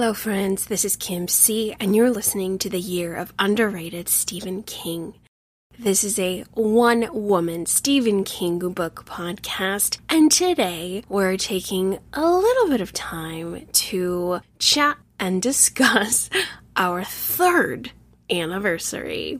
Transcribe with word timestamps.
Hello, 0.00 0.14
friends. 0.14 0.64
This 0.64 0.86
is 0.86 0.96
Kim 0.96 1.28
C, 1.28 1.76
and 1.78 1.94
you're 1.94 2.08
listening 2.08 2.56
to 2.60 2.70
the 2.70 2.80
Year 2.80 3.14
of 3.14 3.34
Underrated 3.38 4.08
Stephen 4.08 4.62
King. 4.62 5.12
This 5.78 6.04
is 6.04 6.18
a 6.18 6.46
one 6.54 7.06
woman 7.12 7.66
Stephen 7.66 8.24
King 8.24 8.60
book 8.72 9.04
podcast, 9.04 9.98
and 10.08 10.32
today 10.32 11.04
we're 11.10 11.36
taking 11.36 11.98
a 12.14 12.26
little 12.26 12.68
bit 12.68 12.80
of 12.80 12.94
time 12.94 13.66
to 13.72 14.40
chat 14.58 14.96
and 15.18 15.42
discuss 15.52 16.30
our 16.76 17.04
third 17.04 17.92
anniversary. 18.30 19.38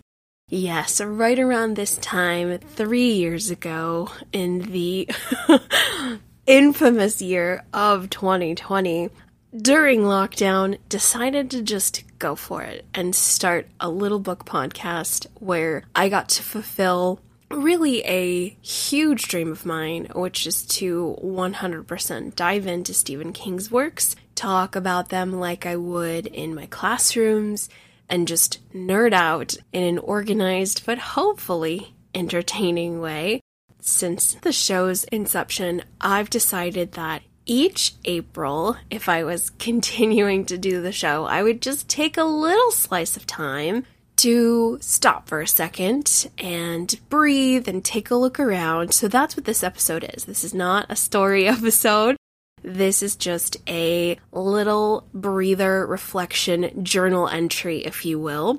Yes, 0.51 1.01
right 1.01 1.39
around 1.39 1.75
this 1.77 1.97
time, 1.97 2.59
three 2.59 3.13
years 3.13 3.51
ago, 3.51 4.11
in 4.31 4.71
the 4.73 5.09
infamous 6.47 7.23
year 7.23 7.65
of 7.73 8.11
2020, 8.11 9.09
during 9.57 10.01
lockdown, 10.03 10.79
decided 10.89 11.51
to 11.51 11.63
just 11.63 12.05
go 12.19 12.35
for 12.35 12.63
it 12.63 12.85
and 12.95 13.15
start 13.15 13.69
a 13.81 13.89
little 13.89 14.21
book 14.21 14.45
podcast 14.45 15.27
where 15.35 15.85
I 15.95 16.09
got 16.09 16.29
to 16.31 16.43
fulfill 16.43 17.21
really 17.51 18.05
a 18.05 18.51
huge 18.63 19.27
dream 19.27 19.51
of 19.51 19.67
mine, 19.67 20.07
which 20.15 20.47
is 20.47 20.65
to 20.65 21.17
100% 21.23 22.37
dive 22.37 22.67
into 22.67 22.95
Stephen 22.95 23.33
King's 23.33 23.71
works, 23.71 24.15
talk 24.37 24.77
about 24.77 25.09
them 25.09 25.33
like 25.33 25.67
I 25.67 25.77
would 25.77 26.27
in 26.27 26.55
my 26.55 26.67
classrooms, 26.67 27.69
and 28.09 28.29
just 28.29 28.59
nerd 28.73 29.13
out 29.13 29.57
in 29.73 29.83
an 29.83 29.99
organized 29.99 30.87
but 30.87 30.99
hopefully 30.99 31.95
entertaining 32.15 33.01
way. 33.01 33.41
Since 33.81 34.35
the 34.35 34.53
show's 34.53 35.05
inception, 35.05 35.83
I've 36.01 36.31
decided 36.31 36.93
that 36.93 37.23
each 37.51 37.95
April, 38.05 38.77
if 38.91 39.09
I 39.09 39.25
was 39.25 39.51
continuing 39.59 40.45
to 40.47 40.57
do 40.57 40.81
the 40.81 40.93
show, 40.93 41.25
I 41.25 41.43
would 41.43 41.61
just 41.61 41.89
take 41.89 42.17
a 42.17 42.25
little 42.25 42.71
slice 42.71 43.17
of 43.17 43.27
time 43.27 43.85
to 44.19 44.79
stop 44.81 45.29
for 45.29 45.41
a 45.41 45.49
second 45.49 46.31
and 46.39 47.01
breathe 47.09 47.67
and 47.67 47.85
take 47.85 48.11
a 48.11 48.15
look 48.15 48.39
around. 48.39 48.95
So 48.95 49.09
that's 49.09 49.37
what 49.37 49.47
this 49.47 49.65
episode 49.65 50.09
is. 50.15 50.27
This 50.27 50.45
is 50.45 50.55
not 50.55 50.87
a 50.89 50.95
story 50.95 51.49
episode. 51.59 52.17
This 52.63 53.03
is 53.03 53.17
just 53.17 53.57
a 53.67 54.19
little 54.31 55.09
breather 55.13 55.87
reflection 55.87 56.85
journal 56.85 57.27
entry, 57.27 57.79
if 57.79 58.05
you 58.05 58.21
will. 58.21 58.59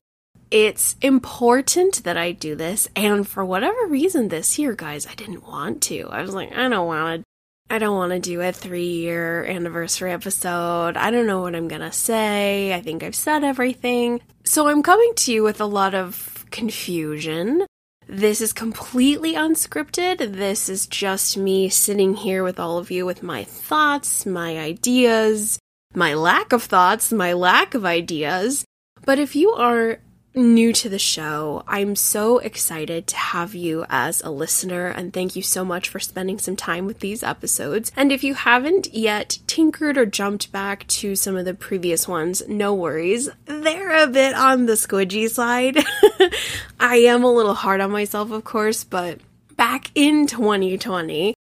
It's 0.49 0.97
important 1.01 2.03
that 2.03 2.17
I 2.17 2.33
do 2.33 2.55
this, 2.55 2.89
and 2.93 3.25
for 3.25 3.45
whatever 3.45 3.85
reason 3.87 4.27
this 4.27 4.59
year, 4.59 4.73
guys, 4.73 5.07
I 5.07 5.13
didn't 5.13 5.47
want 5.47 5.81
to. 5.83 6.09
I 6.09 6.23
was 6.23 6.33
like, 6.33 6.51
I 6.51 6.67
don't 6.67 6.87
want 6.87 7.21
to 7.21 7.30
I 7.71 7.79
don't 7.79 7.95
want 7.95 8.11
to 8.11 8.19
do 8.19 8.41
a 8.41 8.51
three 8.51 8.95
year 8.95 9.45
anniversary 9.45 10.11
episode. 10.11 10.97
I 10.97 11.09
don't 11.09 11.25
know 11.25 11.39
what 11.39 11.55
I'm 11.55 11.69
going 11.69 11.79
to 11.79 11.93
say. 11.93 12.73
I 12.73 12.81
think 12.81 13.01
I've 13.01 13.15
said 13.15 13.45
everything. 13.45 14.19
So 14.43 14.67
I'm 14.67 14.83
coming 14.83 15.13
to 15.15 15.31
you 15.31 15.41
with 15.43 15.61
a 15.61 15.65
lot 15.65 15.95
of 15.95 16.45
confusion. 16.51 17.65
This 18.07 18.41
is 18.41 18.51
completely 18.51 19.35
unscripted. 19.35 20.33
This 20.33 20.67
is 20.67 20.85
just 20.85 21.37
me 21.37 21.69
sitting 21.69 22.13
here 22.15 22.43
with 22.43 22.59
all 22.59 22.77
of 22.77 22.91
you 22.91 23.05
with 23.05 23.23
my 23.23 23.45
thoughts, 23.45 24.25
my 24.25 24.59
ideas, 24.59 25.57
my 25.95 26.13
lack 26.13 26.51
of 26.51 26.63
thoughts, 26.63 27.13
my 27.13 27.31
lack 27.31 27.73
of 27.73 27.85
ideas. 27.85 28.65
But 29.05 29.17
if 29.17 29.33
you 29.33 29.51
are 29.51 29.99
new 30.33 30.71
to 30.73 30.89
the 30.89 30.99
show, 30.99 31.63
I'm 31.67 31.95
so 31.95 32.37
excited 32.39 33.07
to 33.07 33.17
have 33.17 33.53
you 33.53 33.85
as 33.89 34.21
a 34.21 34.31
listener 34.31 34.87
and 34.87 35.11
thank 35.11 35.35
you 35.35 35.41
so 35.41 35.65
much 35.65 35.89
for 35.89 35.99
spending 35.99 36.39
some 36.39 36.55
time 36.55 36.85
with 36.85 36.99
these 36.99 37.23
episodes. 37.23 37.91
And 37.95 38.11
if 38.11 38.23
you 38.23 38.33
haven't 38.33 38.93
yet 38.93 39.39
tinkered 39.47 39.97
or 39.97 40.05
jumped 40.05 40.51
back 40.51 40.87
to 40.87 41.15
some 41.15 41.35
of 41.35 41.45
the 41.45 41.53
previous 41.53 42.07
ones, 42.07 42.43
no 42.47 42.73
worries. 42.73 43.29
They're 43.45 44.03
a 44.03 44.07
bit 44.07 44.33
on 44.35 44.65
the 44.65 44.73
squidgy 44.73 45.29
side. 45.29 45.77
I 46.79 46.97
am 46.97 47.23
a 47.23 47.31
little 47.31 47.53
hard 47.53 47.81
on 47.81 47.91
myself, 47.91 48.31
of 48.31 48.43
course, 48.43 48.83
but 48.83 49.19
back 49.57 49.91
in 49.95 50.27
2020, 50.27 51.33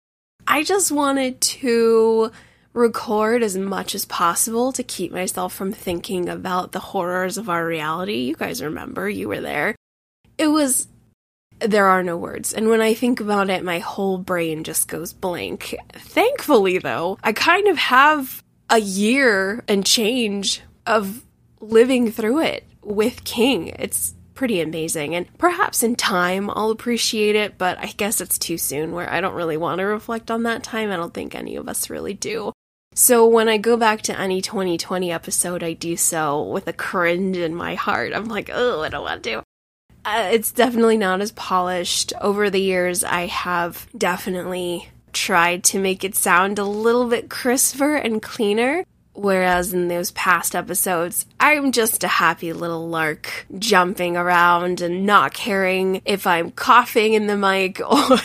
I 0.46 0.64
just 0.64 0.90
wanted 0.90 1.40
to 1.40 2.32
record 2.72 3.42
as 3.42 3.56
much 3.56 3.94
as 3.94 4.04
possible 4.04 4.72
to 4.72 4.82
keep 4.82 5.12
myself 5.12 5.52
from 5.52 5.72
thinking 5.72 6.28
about 6.28 6.72
the 6.72 6.78
horrors 6.78 7.36
of 7.36 7.48
our 7.48 7.66
reality. 7.66 8.18
You 8.18 8.34
guys 8.34 8.62
remember, 8.62 9.08
you 9.08 9.28
were 9.28 9.40
there. 9.40 9.74
It 10.38 10.48
was. 10.48 10.86
There 11.58 11.86
are 11.86 12.02
no 12.02 12.16
words. 12.16 12.54
And 12.54 12.68
when 12.68 12.80
I 12.80 12.94
think 12.94 13.20
about 13.20 13.50
it, 13.50 13.62
my 13.62 13.80
whole 13.80 14.16
brain 14.16 14.64
just 14.64 14.88
goes 14.88 15.12
blank. 15.12 15.76
Thankfully, 15.92 16.78
though, 16.78 17.18
I 17.22 17.34
kind 17.34 17.68
of 17.68 17.76
have 17.76 18.42
a 18.70 18.78
year 18.78 19.62
and 19.68 19.84
change 19.84 20.62
of 20.86 21.22
living 21.60 22.10
through 22.10 22.40
it 22.40 22.66
with 22.82 23.24
King. 23.24 23.68
It's 23.78 24.14
pretty 24.32 24.62
amazing. 24.62 25.14
And 25.14 25.26
perhaps 25.36 25.82
in 25.82 25.96
time 25.96 26.48
I'll 26.48 26.70
appreciate 26.70 27.36
it, 27.36 27.58
but 27.58 27.76
I 27.78 27.88
guess 27.88 28.22
it's 28.22 28.38
too 28.38 28.56
soon 28.56 28.92
where 28.92 29.12
I 29.12 29.20
don't 29.20 29.34
really 29.34 29.58
want 29.58 29.80
to 29.80 29.84
reflect 29.84 30.30
on 30.30 30.44
that 30.44 30.62
time. 30.62 30.90
I 30.90 30.96
don't 30.96 31.12
think 31.12 31.34
any 31.34 31.56
of 31.56 31.68
us 31.68 31.90
really 31.90 32.14
do. 32.14 32.52
So 32.94 33.24
when 33.26 33.48
I 33.48 33.56
go 33.56 33.76
back 33.76 34.02
to 34.02 34.18
any 34.18 34.42
2020 34.42 35.12
episode, 35.12 35.62
I 35.62 35.74
do 35.74 35.96
so 35.96 36.42
with 36.42 36.66
a 36.66 36.72
cringe 36.72 37.36
in 37.36 37.54
my 37.54 37.76
heart. 37.76 38.12
I'm 38.12 38.26
like, 38.26 38.50
oh, 38.52 38.82
I 38.82 38.88
don't 38.88 39.04
want 39.04 39.22
to. 39.24 39.42
Uh, 40.04 40.30
it's 40.32 40.50
definitely 40.50 40.96
not 40.96 41.20
as 41.20 41.32
polished. 41.32 42.12
Over 42.20 42.50
the 42.50 42.60
years, 42.60 43.04
I 43.04 43.26
have 43.26 43.86
definitely 43.96 44.88
tried 45.12 45.62
to 45.64 45.78
make 45.78 46.02
it 46.02 46.16
sound 46.16 46.58
a 46.58 46.64
little 46.64 47.08
bit 47.08 47.30
crisper 47.30 47.96
and 47.96 48.20
cleaner. 48.20 48.84
Whereas 49.12 49.74
in 49.74 49.88
those 49.88 50.12
past 50.12 50.54
episodes, 50.54 51.26
I'm 51.38 51.72
just 51.72 52.04
a 52.04 52.08
happy 52.08 52.52
little 52.52 52.88
lark 52.88 53.46
jumping 53.58 54.16
around 54.16 54.80
and 54.80 55.04
not 55.04 55.34
caring 55.34 56.00
if 56.04 56.26
I'm 56.26 56.52
coughing 56.52 57.14
in 57.14 57.26
the 57.26 57.36
mic 57.36 57.80
or 57.86 58.18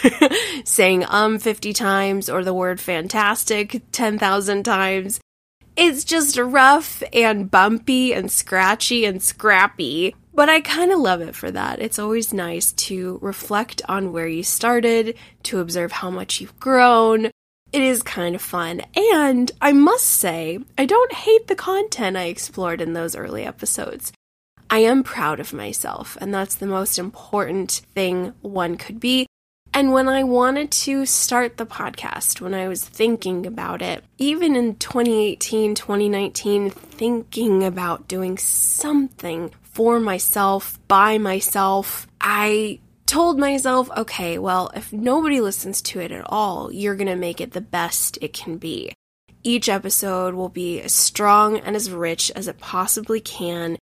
saying 0.64 1.06
um 1.10 1.40
50 1.40 1.74
times 1.74 2.30
or 2.30 2.44
the 2.44 2.54
word 2.54 2.80
fantastic 2.80 3.82
10,000 3.92 4.64
times. 4.64 5.20
It's 5.76 6.06
just 6.06 6.38
rough 6.38 7.04
and 7.12 7.52
bumpy 7.52 8.14
and 8.14 8.32
scratchy 8.32 9.04
and 9.04 9.22
scrappy, 9.22 10.16
but 10.34 10.48
I 10.50 10.62
kind 10.62 10.94
of 10.94 11.00
love 11.00 11.20
it 11.20 11.36
for 11.36 11.52
that. 11.52 11.82
It's 11.82 12.00
always 12.00 12.34
nice 12.34 12.72
to 12.74 13.20
reflect 13.22 13.82
on 13.90 14.14
where 14.14 14.28
you 14.28 14.44
started, 14.44 15.18
to 15.44 15.60
observe 15.60 15.92
how 15.92 16.10
much 16.10 16.40
you've 16.40 16.58
grown, 16.62 17.30
it 17.76 17.84
is 17.84 18.02
kind 18.02 18.36
of 18.36 18.42
fun. 18.42 18.82
And 18.96 19.52
I 19.62 19.74
must 19.74 20.06
say, 20.06 20.60
I 20.78 20.86
don't 20.86 21.12
hate 21.12 21.48
the 21.48 21.56
content 21.56 22.16
I 22.16 22.28
explored 22.28 22.80
in 22.80 22.94
those 22.94 23.18
early 23.18 23.44
episodes. 23.44 24.14
I 24.70 24.80
am 24.80 25.04
proud 25.04 25.42
of 25.42 25.52
myself, 25.52 26.18
and 26.22 26.34
that's 26.34 26.56
the 26.56 26.68
most 26.68 26.98
important 26.98 27.82
thing 27.94 28.34
one 28.42 28.78
could 28.78 29.02
be. 29.02 29.28
And 29.74 29.92
when 29.92 30.08
I 30.08 30.24
wanted 30.24 30.72
to 30.72 31.06
start 31.06 31.58
the 31.58 31.66
podcast, 31.66 32.40
when 32.40 32.54
I 32.54 32.70
was 32.70 32.82
thinking 32.82 33.46
about 33.46 33.82
it, 33.82 34.06
even 34.18 34.56
in 34.56 34.76
2018, 34.76 35.76
2019, 35.76 36.70
thinking 36.70 37.62
about 37.62 38.08
doing 38.08 38.38
something 38.38 39.52
for 39.64 40.00
myself, 40.00 40.80
by 40.88 41.18
myself, 41.18 42.08
I 42.22 42.80
told 43.06 43.40
myself, 43.40 43.90
okay, 43.96 44.38
well, 44.38 44.72
if 44.76 44.92
nobody 44.92 45.42
listens 45.42 45.82
to 45.84 46.00
it 46.00 46.12
at 46.12 46.26
all, 46.28 46.72
you're 46.72 46.96
going 46.96 47.08
to 47.08 47.16
make 47.16 47.40
it 47.40 47.52
the 47.52 47.62
best 47.62 48.18
it 48.22 48.34
can 48.34 48.58
be. 48.58 48.94
Each 49.44 49.70
episode 49.70 50.34
will 50.34 50.50
be 50.50 50.82
as 50.82 50.94
strong 50.94 51.58
and 51.60 51.76
as 51.76 51.92
rich 51.92 52.32
as 52.36 52.48
it 52.48 52.58
possibly 52.58 53.20
can. 53.20 53.78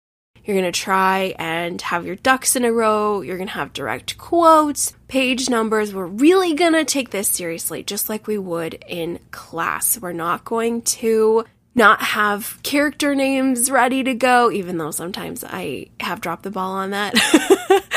You're 0.44 0.56
going 0.56 0.72
to 0.72 0.78
try 0.78 1.36
and 1.38 1.80
have 1.82 2.04
your 2.04 2.16
ducks 2.16 2.56
in 2.56 2.64
a 2.64 2.72
row. 2.72 3.20
You're 3.20 3.36
going 3.36 3.46
to 3.46 3.54
have 3.54 3.72
direct 3.72 4.18
quotes, 4.18 4.92
page 5.06 5.48
numbers. 5.48 5.94
We're 5.94 6.06
really 6.06 6.54
going 6.54 6.72
to 6.72 6.84
take 6.84 7.10
this 7.10 7.28
seriously, 7.28 7.84
just 7.84 8.08
like 8.08 8.26
we 8.26 8.38
would 8.38 8.82
in 8.88 9.20
class. 9.30 10.00
We're 10.00 10.12
not 10.12 10.44
going 10.44 10.82
to 10.82 11.44
not 11.74 12.02
have 12.02 12.58
character 12.62 13.14
names 13.14 13.70
ready 13.70 14.02
to 14.02 14.14
go, 14.14 14.50
even 14.50 14.78
though 14.78 14.90
sometimes 14.90 15.42
I 15.44 15.86
have 16.00 16.20
dropped 16.20 16.42
the 16.42 16.50
ball 16.50 16.72
on 16.72 16.90
that. 16.90 17.14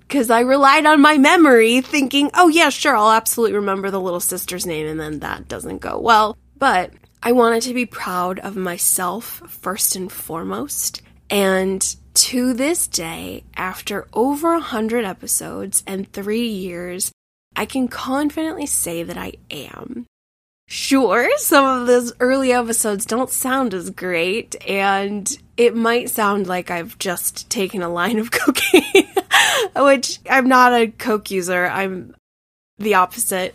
Because 0.00 0.30
I 0.30 0.40
relied 0.40 0.86
on 0.86 1.00
my 1.00 1.18
memory 1.18 1.80
thinking, 1.80 2.30
oh, 2.34 2.46
yeah, 2.46 2.68
sure, 2.68 2.96
I'll 2.96 3.10
absolutely 3.10 3.56
remember 3.56 3.90
the 3.90 4.00
little 4.00 4.20
sister's 4.20 4.64
name, 4.64 4.86
and 4.86 5.00
then 5.00 5.18
that 5.18 5.48
doesn't 5.48 5.78
go 5.78 5.98
well. 5.98 6.38
But 6.56 6.92
I 7.22 7.32
wanted 7.32 7.62
to 7.62 7.74
be 7.74 7.86
proud 7.86 8.38
of 8.38 8.54
myself 8.54 9.42
first 9.48 9.96
and 9.96 10.10
foremost. 10.10 11.02
And 11.28 11.96
to 12.14 12.54
this 12.54 12.86
day, 12.86 13.42
after 13.56 14.06
over 14.12 14.54
a 14.54 14.60
hundred 14.60 15.04
episodes 15.04 15.82
and 15.86 16.10
three 16.12 16.46
years, 16.46 17.10
I 17.56 17.66
can 17.66 17.88
confidently 17.88 18.66
say 18.66 19.02
that 19.02 19.18
I 19.18 19.32
am. 19.50 20.06
Sure, 20.68 21.30
some 21.38 21.64
of 21.82 21.86
those 21.86 22.12
early 22.18 22.52
episodes 22.52 23.06
don't 23.06 23.30
sound 23.30 23.72
as 23.72 23.90
great, 23.90 24.56
and 24.68 25.38
it 25.56 25.76
might 25.76 26.10
sound 26.10 26.48
like 26.48 26.70
I've 26.72 26.98
just 26.98 27.48
taken 27.48 27.82
a 27.82 27.88
line 27.88 28.18
of 28.18 28.30
cocaine, 28.32 29.08
which 29.76 30.18
I'm 30.28 30.48
not 30.48 30.72
a 30.74 30.88
coke 30.88 31.30
user. 31.30 31.66
I'm 31.66 32.14
the 32.78 32.94
opposite. 32.94 33.54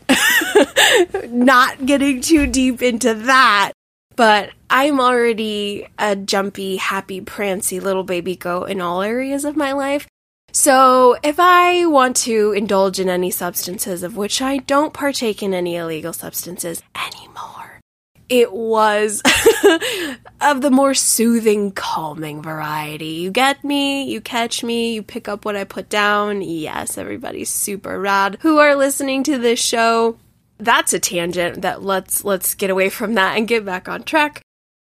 not 1.30 1.86
getting 1.86 2.22
too 2.22 2.48
deep 2.48 2.82
into 2.82 3.14
that. 3.14 3.74
but 4.16 4.52
I'm 4.70 5.00
already 5.00 5.88
a 5.98 6.16
jumpy, 6.16 6.78
happy, 6.78 7.22
prancy 7.22 7.80
little 7.80 8.04
baby 8.04 8.36
goat 8.36 8.66
in 8.70 8.80
all 8.82 9.02
areas 9.02 9.46
of 9.46 9.58
my 9.58 9.74
life. 9.74 10.08
So, 10.54 11.16
if 11.24 11.40
I 11.40 11.86
want 11.86 12.18
to 12.18 12.52
indulge 12.52 13.00
in 13.00 13.08
any 13.08 13.32
substances, 13.32 14.04
of 14.04 14.18
which 14.18 14.42
I 14.42 14.58
don't 14.58 14.94
partake 14.94 15.42
in 15.42 15.54
any 15.54 15.78
illegal 15.78 16.12
substances 16.12 16.84
anymore, 16.94 17.80
it 18.28 18.52
was 18.52 19.22
of 20.42 20.62
the 20.62 20.72
more 20.72 20.94
soothing, 20.94 21.72
calming 21.72 22.42
variety. 22.42 23.08
You 23.08 23.32
get 23.32 23.64
me, 23.64 24.04
you 24.04 24.20
catch 24.20 24.62
me, 24.62 24.94
you 24.94 25.04
pick 25.04 25.30
up 25.30 25.46
what 25.46 25.56
I 25.56 25.64
put 25.64 25.88
down. 25.88 26.42
Yes, 26.42 26.98
everybody's 26.98 27.50
super 27.50 28.00
rad 28.00 28.38
who 28.42 28.58
are 28.58 28.76
listening 28.76 29.24
to 29.24 29.38
this 29.38 29.60
show. 29.60 30.18
That's 30.58 30.94
a 30.94 31.00
tangent 31.00 31.62
that 31.62 31.82
let's 31.82 32.26
let's 32.26 32.56
get 32.56 32.70
away 32.70 32.90
from 32.90 33.14
that 33.14 33.38
and 33.38 33.48
get 33.48 33.64
back 33.64 33.88
on 33.88 34.04
track. 34.04 34.42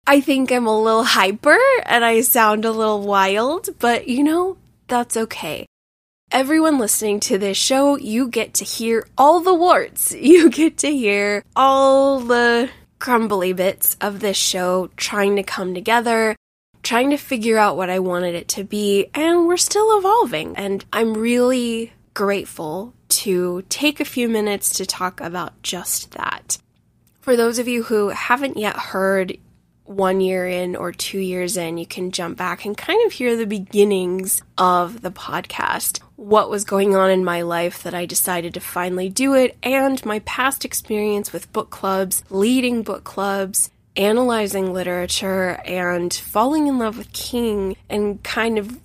I 0.08 0.22
think 0.22 0.52
I'm 0.52 0.68
a 0.68 0.82
little 0.82 1.04
hyper 1.04 1.60
and 1.86 2.04
I 2.04 2.22
sound 2.22 2.66
a 2.66 2.72
little 2.72 3.02
wild, 3.02 3.70
but 3.80 4.08
you 4.08 4.24
know, 4.24 4.58
that's 4.90 5.16
okay. 5.16 5.66
Everyone 6.32 6.78
listening 6.78 7.20
to 7.22 7.38
this 7.38 7.58
show, 7.58 7.96
you 7.98 8.28
get 8.28 8.54
to 8.56 8.66
hear 8.66 9.08
all 9.18 9.40
the 9.40 9.54
warts. 9.54 10.14
You 10.16 10.50
get 10.50 10.78
to 10.80 10.92
hear 10.92 11.44
all 11.56 12.20
the 12.20 12.70
crumbly 13.00 13.54
bits 13.54 13.96
of 14.02 14.20
this 14.20 14.38
show 14.38 14.90
trying 14.98 15.36
to 15.38 15.44
come 15.44 15.74
together, 15.74 16.36
trying 16.84 17.10
to 17.12 17.18
figure 17.18 17.58
out 17.58 17.78
what 17.78 17.90
I 17.90 18.00
wanted 18.00 18.36
it 18.36 18.48
to 18.50 18.64
be, 18.64 19.08
and 19.14 19.48
we're 19.48 19.58
still 19.58 19.98
evolving. 19.98 20.56
And 20.56 20.84
I'm 20.92 21.14
really 21.16 21.94
grateful 22.14 22.94
to 23.10 23.64
take 23.70 24.00
a 24.00 24.06
few 24.06 24.30
minutes 24.30 24.70
to 24.78 24.86
talk 24.86 25.22
about 25.22 25.62
just 25.64 26.12
that. 26.12 26.58
For 27.22 27.36
those 27.36 27.60
of 27.60 27.68
you 27.68 27.84
who 27.84 28.10
haven't 28.10 28.58
yet 28.58 28.76
heard 28.76 29.38
one 29.90 30.22
year 30.22 30.48
in 30.48 30.76
or 30.76 30.92
two 30.92 31.18
years 31.18 31.58
in, 31.58 31.80
you 31.80 31.86
can 31.86 32.12
jump 32.12 32.38
back 32.38 32.64
and 32.64 32.78
kind 32.78 33.04
of 33.08 33.12
hear 33.12 33.36
the 33.36 33.48
beginnings 33.48 34.44
of 34.56 35.02
the 35.02 35.10
podcast. 35.10 36.00
What 36.16 36.50
was 36.50 36.64
going 36.64 36.96
on 36.96 37.10
in 37.10 37.26
my 37.26 37.42
life 37.42 37.82
that 37.82 37.96
I 37.96 38.06
decided 38.06 38.54
to 38.54 38.60
finally 38.60 39.10
do 39.10 39.34
it, 39.34 39.58
and 39.64 40.06
my 40.06 40.20
past 40.20 40.64
experience 40.64 41.34
with 41.34 41.52
book 41.52 41.72
clubs, 41.72 42.24
leading 42.30 42.84
book 42.84 43.04
clubs, 43.04 43.72
analyzing 43.96 44.72
literature, 44.74 45.60
and 45.66 46.14
falling 46.14 46.68
in 46.68 46.78
love 46.78 46.98
with 46.98 47.12
King, 47.12 47.76
and 47.90 48.22
kind 48.24 48.60
of 48.60 48.78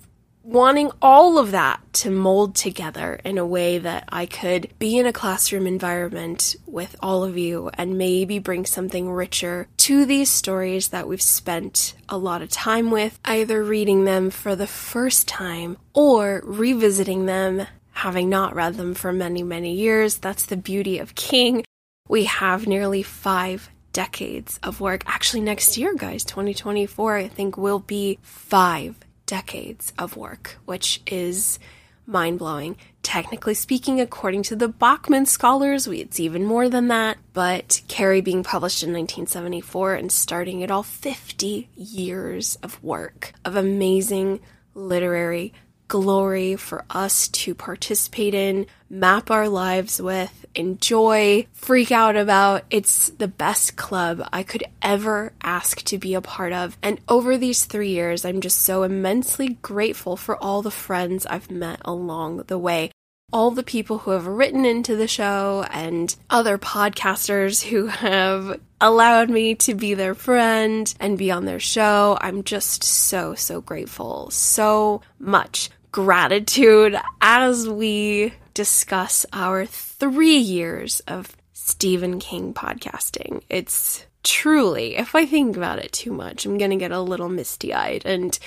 wanting 0.45 0.91
all 1.01 1.39
of 1.39 1.49
that 1.49 1.81
to 1.91 2.11
mold 2.11 2.53
together 2.53 3.19
in 3.25 3.39
a 3.39 3.45
way 3.45 3.79
that 3.79 4.07
I 4.09 4.27
could 4.27 4.71
be 4.77 4.95
in 4.95 5.07
a 5.07 5.13
classroom 5.13 5.65
environment 5.65 6.55
with 6.67 6.95
all 6.99 7.23
of 7.23 7.35
you 7.35 7.71
and 7.73 7.97
maybe 7.97 8.37
bring 8.37 8.63
something 8.67 9.09
richer 9.09 9.67
to 9.77 10.05
these 10.05 10.29
stories 10.29 10.89
that 10.89 11.07
we've 11.07 11.21
spent 11.21 11.95
a 12.07 12.17
lot 12.19 12.43
of 12.43 12.51
time 12.51 12.91
with, 12.91 13.19
either 13.25 13.63
reading 13.63 14.05
them 14.05 14.29
for 14.29 14.55
the 14.55 14.67
first 14.67 15.27
time 15.27 15.77
or 15.95 16.43
revisiting 16.45 17.25
them, 17.25 17.65
having 17.93 18.29
not 18.29 18.53
read 18.53 18.75
them 18.75 18.93
for 18.93 19.11
many, 19.11 19.41
many 19.41 19.73
years. 19.73 20.17
That's 20.17 20.45
the 20.45 20.57
beauty 20.57 20.99
of 20.99 21.15
King. 21.15 21.65
We 22.07 22.25
have 22.25 22.67
nearly 22.67 23.01
five 23.01 23.71
decades 23.93 24.59
of 24.61 24.79
work. 24.79 25.01
Actually, 25.07 25.41
next 25.41 25.75
year, 25.75 25.95
guys, 25.95 26.23
2024, 26.23 27.15
I 27.15 27.27
think 27.27 27.57
will 27.57 27.79
be 27.79 28.19
five 28.21 28.95
decades 29.25 29.93
of 29.97 30.17
work, 30.17 30.57
which 30.65 31.01
is 31.07 31.59
mind 32.07 32.39
blowing. 32.39 32.77
Technically 33.03 33.53
speaking, 33.53 33.99
according 33.99 34.43
to 34.43 34.55
the 34.55 34.67
Bachman 34.67 35.25
scholars, 35.25 35.87
it's 35.87 36.19
even 36.19 36.43
more 36.43 36.69
than 36.69 36.87
that. 36.87 37.17
But 37.33 37.81
Carrie 37.87 38.21
being 38.21 38.43
published 38.43 38.83
in 38.83 38.89
1974 38.89 39.95
and 39.95 40.11
starting 40.11 40.61
it 40.61 40.71
all 40.71 40.83
50 40.83 41.69
years 41.75 42.57
of 42.63 42.83
work, 42.83 43.33
of 43.43 43.55
amazing 43.55 44.39
literary 44.73 45.53
glory 45.87 46.55
for 46.55 46.83
us 46.89 47.27
to 47.29 47.55
participate 47.55 48.33
in, 48.33 48.67
map 48.89 49.29
our 49.29 49.47
lives 49.49 50.01
with, 50.01 50.45
enjoy, 50.55 51.45
freak 51.53 51.91
out 51.91 52.15
about. 52.15 52.63
It's 52.69 53.09
the 53.09 53.27
best 53.27 53.75
club 53.75 54.27
I 54.31 54.43
could 54.43 54.63
ever 54.81 55.33
ask 55.41 55.83
to 55.83 55.97
be 55.97 56.13
a 56.13 56.21
part 56.21 56.53
of. 56.53 56.77
And 56.81 56.99
over 57.07 57.37
these 57.37 57.65
three 57.65 57.89
years, 57.89 58.25
I'm 58.25 58.41
just 58.41 58.61
so 58.61 58.83
immensely 58.83 59.57
grateful 59.61 60.17
for 60.17 60.41
all 60.41 60.61
the 60.61 60.71
friends 60.71 61.25
I've 61.25 61.51
met 61.51 61.81
along 61.85 62.43
the 62.47 62.57
way. 62.57 62.91
All 63.33 63.51
the 63.51 63.63
people 63.63 63.99
who 63.99 64.11
have 64.11 64.27
written 64.27 64.65
into 64.65 64.95
the 64.95 65.07
show 65.07 65.65
and 65.71 66.15
other 66.29 66.57
podcasters 66.57 67.63
who 67.63 67.87
have 67.87 68.59
allowed 68.79 69.29
me 69.29 69.55
to 69.55 69.73
be 69.73 69.93
their 69.93 70.13
friend 70.13 70.93
and 70.99 71.17
be 71.17 71.31
on 71.31 71.45
their 71.45 71.59
show. 71.59 72.17
I'm 72.21 72.43
just 72.43 72.83
so, 72.83 73.33
so 73.33 73.61
grateful. 73.61 74.29
So 74.29 75.01
much 75.17 75.69
gratitude 75.95 76.93
as 77.21 77.69
we 77.69 78.33
discuss 78.53 79.25
our 79.31 79.65
three 79.65 80.35
years 80.35 80.99
of 81.07 81.37
Stephen 81.53 82.19
King 82.19 82.53
podcasting. 82.53 83.41
It's 83.47 84.05
truly, 84.21 84.97
if 84.97 85.15
I 85.15 85.25
think 85.25 85.55
about 85.55 85.79
it 85.79 85.93
too 85.93 86.11
much, 86.11 86.45
I'm 86.45 86.57
going 86.57 86.71
to 86.71 86.75
get 86.75 86.91
a 86.91 86.99
little 86.99 87.29
misty 87.29 87.73
eyed. 87.73 88.01
And 88.03 88.37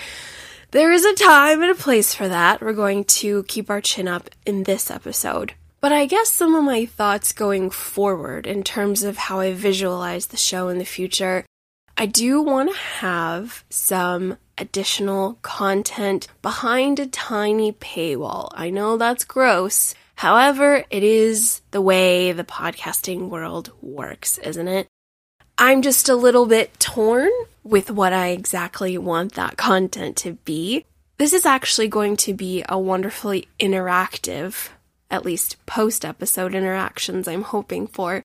there 0.73 0.93
is 0.93 1.07
a 1.07 1.15
time 1.15 1.63
and 1.63 1.71
a 1.71 1.75
place 1.75 2.13
for 2.13 2.29
that. 2.29 2.61
We're 2.61 2.75
going 2.75 3.05
to 3.05 3.45
keep 3.45 3.71
our 3.71 3.81
chin 3.81 4.09
up 4.09 4.29
in 4.45 4.65
this 4.65 4.91
episode. 4.91 5.55
But 5.81 5.93
I 5.93 6.05
guess 6.05 6.29
some 6.29 6.55
of 6.55 6.65
my 6.65 6.85
thoughts 6.85 7.33
going 7.33 7.71
forward 7.71 8.47
in 8.47 8.63
terms 8.63 9.05
of 9.05 9.17
how 9.17 9.41
I 9.41 9.55
visualize 9.55 10.27
the 10.27 10.37
show 10.37 10.69
in 10.69 10.77
the 10.77 10.85
future, 10.85 11.47
I 12.01 12.07
do 12.07 12.41
want 12.41 12.71
to 12.71 12.77
have 12.77 13.65
some 13.71 14.39
additional 14.57 15.35
content 15.43 16.29
behind 16.43 17.01
a 17.01 17.09
tiny 17.09 17.73
paywall. 17.73 18.51
I 18.55 18.71
know 18.71 18.97
that's 18.97 19.25
gross. 19.25 19.97
However, 20.15 20.85
it 20.91 21.03
is 21.03 21.61
the 21.73 21.83
way 21.83 22.31
the 22.31 22.45
podcasting 22.45 23.31
world 23.31 23.73
works, 23.83 24.39
isn't 24.39 24.69
it? 24.69 24.87
I'm 25.59 25.83
just 25.83 26.09
a 26.09 26.15
little 26.15 26.47
bit 26.47 26.79
torn 26.79 27.31
with 27.65 27.91
what 27.91 28.13
I 28.13 28.29
exactly 28.29 28.97
want 28.97 29.33
that 29.33 29.57
content 29.57 30.17
to 30.19 30.35
be. 30.35 30.85
This 31.17 31.33
is 31.33 31.45
actually 31.45 31.89
going 31.89 32.17
to 32.19 32.33
be 32.33 32.63
a 32.69 32.79
wonderfully 32.79 33.49
interactive, 33.59 34.69
at 35.11 35.25
least 35.25 35.57
post 35.67 36.05
episode 36.05 36.55
interactions 36.55 37.27
I'm 37.27 37.43
hoping 37.43 37.89
for, 37.89 38.23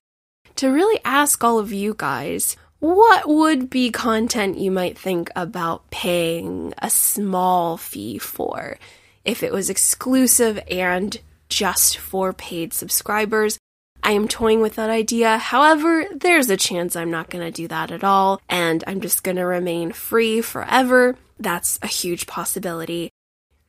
to 0.54 0.70
really 0.70 1.00
ask 1.04 1.42
all 1.42 1.58
of 1.58 1.72
you 1.72 1.96
guys 1.98 2.56
what 2.84 3.26
would 3.26 3.70
be 3.70 3.90
content 3.90 4.58
you 4.58 4.70
might 4.70 4.98
think 4.98 5.30
about 5.34 5.88
paying 5.90 6.74
a 6.76 6.90
small 6.90 7.78
fee 7.78 8.18
for 8.18 8.76
if 9.24 9.42
it 9.42 9.54
was 9.54 9.70
exclusive 9.70 10.62
and 10.70 11.18
just 11.48 11.96
for 11.96 12.34
paid 12.34 12.74
subscribers? 12.74 13.58
I 14.02 14.10
am 14.10 14.28
toying 14.28 14.60
with 14.60 14.74
that 14.74 14.90
idea. 14.90 15.38
However, 15.38 16.04
there's 16.14 16.50
a 16.50 16.58
chance 16.58 16.94
I'm 16.94 17.10
not 17.10 17.30
going 17.30 17.42
to 17.42 17.50
do 17.50 17.66
that 17.68 17.90
at 17.90 18.04
all, 18.04 18.38
and 18.50 18.84
I'm 18.86 19.00
just 19.00 19.24
going 19.24 19.38
to 19.38 19.46
remain 19.46 19.92
free 19.92 20.42
forever. 20.42 21.16
That's 21.40 21.78
a 21.80 21.86
huge 21.86 22.26
possibility. 22.26 23.08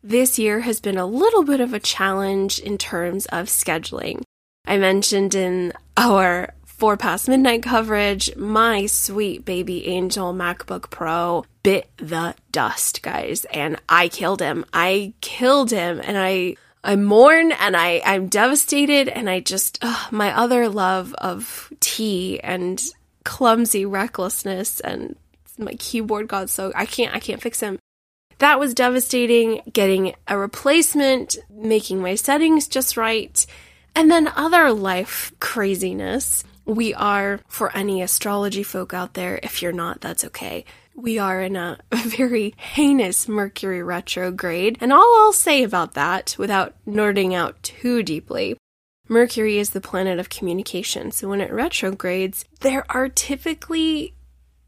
This 0.04 0.38
year 0.38 0.60
has 0.60 0.82
been 0.82 0.98
a 0.98 1.06
little 1.06 1.46
bit 1.46 1.62
of 1.62 1.74
a 1.74 1.80
challenge 1.80 2.60
in 2.60 2.78
terms 2.78 3.28
of 3.28 3.46
scheduling. 3.46 4.24
I 4.68 4.78
mentioned 4.78 5.36
in 5.36 5.72
our 5.96 6.54
Four 6.78 6.98
Past 6.98 7.30
Midnight 7.30 7.64
coverage, 7.64 8.36
my 8.36 8.86
sweet 8.86 9.46
baby 9.46 9.88
angel 9.88 10.34
MacBook 10.34 10.90
Pro 10.90 11.46
bit 11.64 11.90
the 11.96 12.36
dust, 12.52 13.02
guys, 13.02 13.46
and 13.46 13.80
I 13.88 14.10
killed 14.10 14.42
him. 14.42 14.66
I 14.74 15.14
killed 15.22 15.72
him, 15.72 16.02
and 16.04 16.18
I 16.18 16.58
I 16.84 16.98
mourn 16.98 17.54
and 17.54 17.78
I 17.78 18.02
I'm 18.06 18.28
devastated, 18.28 19.08
and 19.08 19.30
I 19.30 19.40
just 19.40 19.80
ugh, 19.82 20.12
my 20.12 20.36
other 20.36 20.68
love 20.68 21.14
of 21.14 21.72
tea 21.80 22.42
and 22.42 22.84
clumsy 23.24 23.86
recklessness 23.86 24.82
and 24.82 25.16
my 25.58 25.76
keyboard 25.80 26.28
got 26.28 26.50
so 26.50 26.74
I 26.76 26.86
can't 26.86 27.16
I 27.16 27.20
can't 27.20 27.42
fix 27.42 27.62
him. 27.62 27.80
That 28.40 28.60
was 28.60 28.74
devastating. 28.74 29.62
Getting 29.72 30.14
a 30.28 30.38
replacement, 30.38 31.38
making 31.50 32.02
my 32.02 32.16
settings 32.16 32.68
just 32.68 32.98
right, 32.98 33.46
and 33.96 34.12
then 34.12 34.28
other 34.28 34.74
life 34.74 35.32
craziness 35.40 36.44
we 36.66 36.94
are, 36.94 37.40
for 37.48 37.76
any 37.76 38.02
astrology 38.02 38.64
folk 38.64 38.94
out 38.94 39.14
there, 39.14 39.40
if 39.44 39.62
you're 39.62 39.72
not, 39.72 40.02
that's 40.02 40.26
okay. 40.26 40.66
We 40.96 41.20
are 41.20 41.42
in 41.42 41.56
a, 41.56 41.78
very 41.94 42.54
heinous 42.58 43.28
Mercury 43.28 43.84
retrograde, 43.84 44.78
and 44.82 44.92
all 44.92 45.24
I'll 45.24 45.34
say 45.34 45.64
about 45.64 45.94
that, 45.94 46.36
without 46.38 46.74
nerding 46.88 47.34
out 47.34 47.62
too 47.64 48.04
deeply, 48.04 48.58
Mercury 49.08 49.60
is 49.60 49.70
the 49.70 49.82
planet 49.82 50.18
of 50.18 50.30
communication, 50.30 51.12
so 51.12 51.30
when 51.30 51.42
it 51.42 51.52
retrogrades, 51.52 52.46
there 52.62 52.86
are 52.90 53.08
typically 53.08 54.16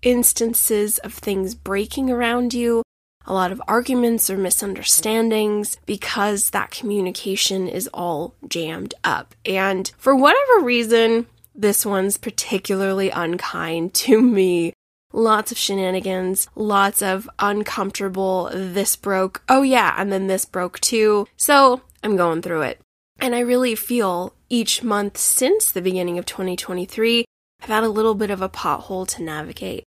instances 0.03 0.99
of 0.99 1.13
things 1.13 1.55
breaking 1.55 2.11
around 2.11 2.53
you, 2.53 2.83
a 3.25 3.33
lot 3.33 3.51
of 3.51 3.61
arguments 3.67 4.29
or 4.29 4.37
misunderstandings 4.37 5.77
because 5.85 6.51
that 6.51 6.71
communication 6.71 7.67
is 7.67 7.89
all 7.93 8.35
jammed 8.47 8.93
up. 9.03 9.35
And 9.45 9.91
for 9.97 10.15
whatever 10.15 10.61
reason, 10.61 11.25
this 11.57 11.85
one's 11.85 12.17
particularly 12.17 13.09
unkind 13.09 13.93
to 13.95 14.21
me 14.21 14.73
lots 15.13 15.51
of 15.51 15.57
shenanigans, 15.57 16.47
lots 16.55 17.01
of 17.01 17.29
uncomfortable, 17.39 18.49
this 18.53 18.95
broke, 18.95 19.41
oh 19.49 19.63
yeah, 19.63 19.95
and 19.97 20.11
then 20.11 20.27
this 20.27 20.45
broke 20.45 20.79
too. 20.79 21.27
So 21.35 21.81
I'm 22.03 22.15
going 22.15 22.41
through 22.41 22.61
it. 22.61 22.79
And 23.19 23.33
I 23.33 23.39
really 23.39 23.75
feel 23.75 24.33
each 24.49 24.83
month 24.83 25.17
since 25.17 25.71
the 25.71 25.81
beginning 25.81 26.19
of 26.19 26.25
2023, 26.25 27.25
I've 27.61 27.69
had 27.69 27.83
a 27.83 27.89
little 27.89 28.13
bit 28.13 28.29
of 28.29 28.41
a 28.41 28.49
pothole 28.49 29.07
to 29.09 29.23
navigate. 29.23 29.83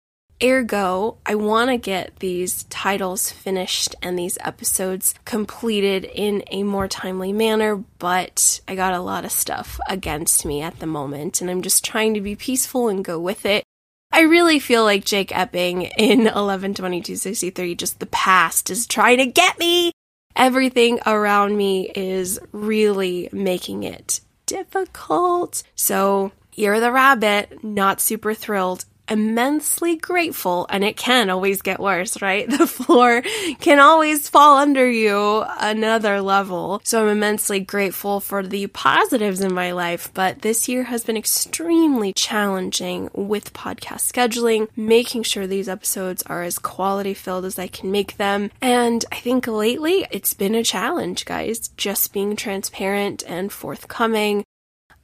Ergo, 0.42 1.16
I 1.24 1.36
want 1.36 1.70
to 1.70 1.76
get 1.76 2.18
these 2.18 2.64
titles 2.64 3.30
finished 3.30 3.94
and 4.02 4.18
these 4.18 4.36
episodes 4.40 5.14
completed 5.24 6.04
in 6.04 6.42
a 6.50 6.64
more 6.64 6.88
timely 6.88 7.32
manner, 7.32 7.76
but 7.76 8.60
I 8.66 8.74
got 8.74 8.94
a 8.94 9.00
lot 9.00 9.24
of 9.24 9.30
stuff 9.30 9.78
against 9.88 10.44
me 10.44 10.60
at 10.60 10.80
the 10.80 10.86
moment, 10.86 11.40
and 11.40 11.50
I'm 11.50 11.62
just 11.62 11.84
trying 11.84 12.14
to 12.14 12.20
be 12.20 12.34
peaceful 12.34 12.88
and 12.88 13.04
go 13.04 13.18
with 13.18 13.46
it. 13.46 13.62
I 14.12 14.22
really 14.22 14.58
feel 14.58 14.84
like 14.84 15.04
Jake 15.04 15.36
Epping 15.36 15.82
in 15.82 16.20
11/22/63, 16.26 17.76
just 17.76 18.00
the 18.00 18.06
past 18.06 18.70
is 18.70 18.86
trying 18.86 19.18
to 19.18 19.26
get 19.26 19.58
me. 19.58 19.92
Everything 20.36 20.98
around 21.06 21.56
me 21.56 21.90
is 21.94 22.40
really 22.50 23.28
making 23.32 23.84
it 23.84 24.20
difficult. 24.46 25.62
So, 25.76 26.32
you're 26.54 26.80
the 26.80 26.92
rabbit, 26.92 27.62
not 27.62 28.00
super 28.00 28.34
thrilled 28.34 28.84
immensely 29.08 29.96
grateful, 29.96 30.66
and 30.70 30.84
it 30.84 30.96
can 30.96 31.30
always 31.30 31.62
get 31.62 31.80
worse, 31.80 32.20
right? 32.22 32.48
The 32.64 32.68
floor 32.68 33.20
can 33.60 33.78
always 33.80 34.28
fall 34.28 34.56
under 34.56 34.88
you 34.88 35.44
another 35.58 36.20
level. 36.20 36.80
So 36.84 37.02
I'm 37.02 37.08
immensely 37.08 37.60
grateful 37.60 38.20
for 38.20 38.46
the 38.46 38.68
positives 38.68 39.40
in 39.40 39.52
my 39.52 39.72
life, 39.72 40.10
but 40.14 40.42
this 40.42 40.68
year 40.68 40.84
has 40.84 41.04
been 41.04 41.16
extremely 41.16 42.12
challenging 42.12 43.10
with 43.12 43.52
podcast 43.52 44.10
scheduling, 44.12 44.68
making 44.76 45.24
sure 45.24 45.46
these 45.46 45.68
episodes 45.68 46.22
are 46.22 46.42
as 46.42 46.58
quality 46.58 47.12
filled 47.12 47.44
as 47.44 47.58
I 47.58 47.66
can 47.66 47.90
make 47.90 48.16
them. 48.16 48.50
And 48.62 49.04
I 49.10 49.16
think 49.16 49.46
lately 49.46 50.06
it's 50.10 50.32
been 50.32 50.54
a 50.54 50.64
challenge, 50.64 51.24
guys, 51.24 51.68
just 51.76 52.12
being 52.12 52.36
transparent 52.36 53.24
and 53.26 53.52
forthcoming. 53.52 54.44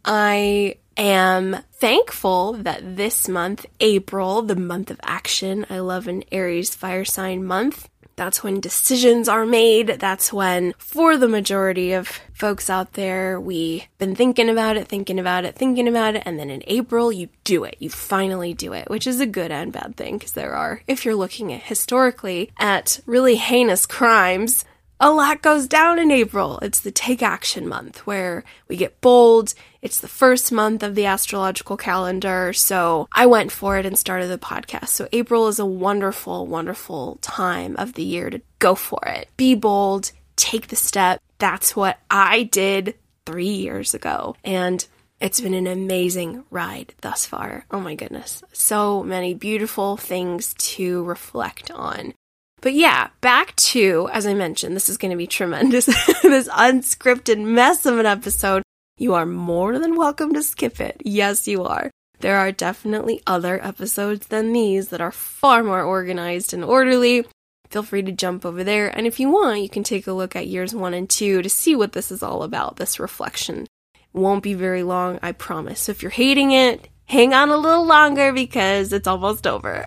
I 0.04 0.76
am 0.96 1.58
thankful 1.72 2.54
that 2.54 2.96
this 2.96 3.28
month, 3.28 3.66
April, 3.80 4.42
the 4.42 4.56
month 4.56 4.90
of 4.90 5.00
action, 5.02 5.66
I 5.70 5.78
love 5.80 6.08
an 6.08 6.24
Aries 6.30 6.74
fire 6.74 7.04
sign 7.04 7.44
month. 7.44 7.88
That's 8.16 8.44
when 8.44 8.60
decisions 8.60 9.30
are 9.30 9.46
made. 9.46 9.96
That's 9.98 10.30
when, 10.30 10.74
for 10.76 11.16
the 11.16 11.26
majority 11.26 11.92
of 11.92 12.20
folks 12.34 12.68
out 12.68 12.92
there, 12.92 13.40
we've 13.40 13.86
been 13.96 14.14
thinking 14.14 14.50
about 14.50 14.76
it, 14.76 14.88
thinking 14.88 15.18
about 15.18 15.46
it, 15.46 15.54
thinking 15.54 15.88
about 15.88 16.16
it, 16.16 16.24
and 16.26 16.38
then 16.38 16.50
in 16.50 16.62
April, 16.66 17.10
you 17.10 17.30
do 17.44 17.64
it. 17.64 17.76
You 17.78 17.88
finally 17.88 18.52
do 18.52 18.74
it, 18.74 18.90
which 18.90 19.06
is 19.06 19.20
a 19.20 19.26
good 19.26 19.50
and 19.50 19.72
bad 19.72 19.96
thing 19.96 20.18
because 20.18 20.32
there 20.32 20.52
are, 20.52 20.82
if 20.86 21.06
you're 21.06 21.14
looking 21.14 21.50
at 21.50 21.62
historically 21.62 22.50
at 22.58 23.00
really 23.06 23.36
heinous 23.36 23.86
crimes, 23.86 24.66
a 25.00 25.10
lot 25.10 25.40
goes 25.40 25.66
down 25.66 25.98
in 25.98 26.10
April. 26.10 26.58
It's 26.60 26.80
the 26.80 26.90
take 26.90 27.22
action 27.22 27.66
month 27.66 28.06
where 28.06 28.44
we 28.68 28.76
get 28.76 29.00
bold. 29.00 29.54
It's 29.80 30.00
the 30.00 30.08
first 30.08 30.52
month 30.52 30.82
of 30.82 30.94
the 30.94 31.06
astrological 31.06 31.78
calendar. 31.78 32.52
So 32.52 33.08
I 33.12 33.24
went 33.24 33.50
for 33.50 33.78
it 33.78 33.86
and 33.86 33.98
started 33.98 34.28
the 34.28 34.38
podcast. 34.38 34.88
So 34.88 35.08
April 35.12 35.48
is 35.48 35.58
a 35.58 35.64
wonderful, 35.64 36.46
wonderful 36.46 37.18
time 37.22 37.76
of 37.78 37.94
the 37.94 38.04
year 38.04 38.28
to 38.28 38.42
go 38.58 38.74
for 38.74 39.00
it. 39.06 39.28
Be 39.38 39.54
bold, 39.54 40.12
take 40.36 40.68
the 40.68 40.76
step. 40.76 41.20
That's 41.38 41.74
what 41.74 41.98
I 42.10 42.42
did 42.42 42.94
three 43.24 43.48
years 43.48 43.94
ago. 43.94 44.36
And 44.44 44.86
it's 45.18 45.40
been 45.40 45.54
an 45.54 45.66
amazing 45.66 46.44
ride 46.50 46.94
thus 47.00 47.24
far. 47.24 47.64
Oh 47.70 47.80
my 47.80 47.94
goodness. 47.94 48.42
So 48.52 49.02
many 49.02 49.32
beautiful 49.32 49.96
things 49.96 50.54
to 50.54 51.04
reflect 51.04 51.70
on. 51.70 52.14
But 52.60 52.74
yeah, 52.74 53.08
back 53.20 53.56
to, 53.56 54.08
as 54.12 54.26
I 54.26 54.34
mentioned, 54.34 54.76
this 54.76 54.88
is 54.88 54.98
going 54.98 55.10
to 55.10 55.16
be 55.16 55.26
tremendous. 55.26 55.86
this 56.22 56.48
unscripted 56.48 57.42
mess 57.42 57.86
of 57.86 57.98
an 57.98 58.06
episode. 58.06 58.62
You 58.98 59.14
are 59.14 59.26
more 59.26 59.78
than 59.78 59.96
welcome 59.96 60.34
to 60.34 60.42
skip 60.42 60.78
it. 60.78 61.00
Yes, 61.04 61.48
you 61.48 61.64
are. 61.64 61.90
There 62.20 62.36
are 62.36 62.52
definitely 62.52 63.22
other 63.26 63.64
episodes 63.64 64.26
than 64.26 64.52
these 64.52 64.88
that 64.88 65.00
are 65.00 65.12
far 65.12 65.64
more 65.64 65.82
organized 65.82 66.52
and 66.52 66.62
orderly. 66.62 67.24
Feel 67.70 67.82
free 67.82 68.02
to 68.02 68.12
jump 68.12 68.44
over 68.44 68.62
there. 68.62 68.88
And 68.94 69.06
if 69.06 69.18
you 69.18 69.30
want, 69.30 69.62
you 69.62 69.70
can 69.70 69.84
take 69.84 70.06
a 70.06 70.12
look 70.12 70.36
at 70.36 70.46
years 70.46 70.74
one 70.74 70.92
and 70.92 71.08
two 71.08 71.40
to 71.40 71.48
see 71.48 71.74
what 71.74 71.92
this 71.92 72.12
is 72.12 72.22
all 72.22 72.42
about, 72.42 72.76
this 72.76 73.00
reflection. 73.00 73.66
Won't 74.12 74.42
be 74.42 74.54
very 74.54 74.82
long, 74.82 75.18
I 75.22 75.32
promise. 75.32 75.80
So 75.80 75.92
if 75.92 76.02
you're 76.02 76.10
hating 76.10 76.52
it, 76.52 76.88
hang 77.06 77.32
on 77.32 77.48
a 77.48 77.56
little 77.56 77.86
longer 77.86 78.32
because 78.34 78.92
it's 78.92 79.08
almost 79.08 79.46
over. 79.46 79.86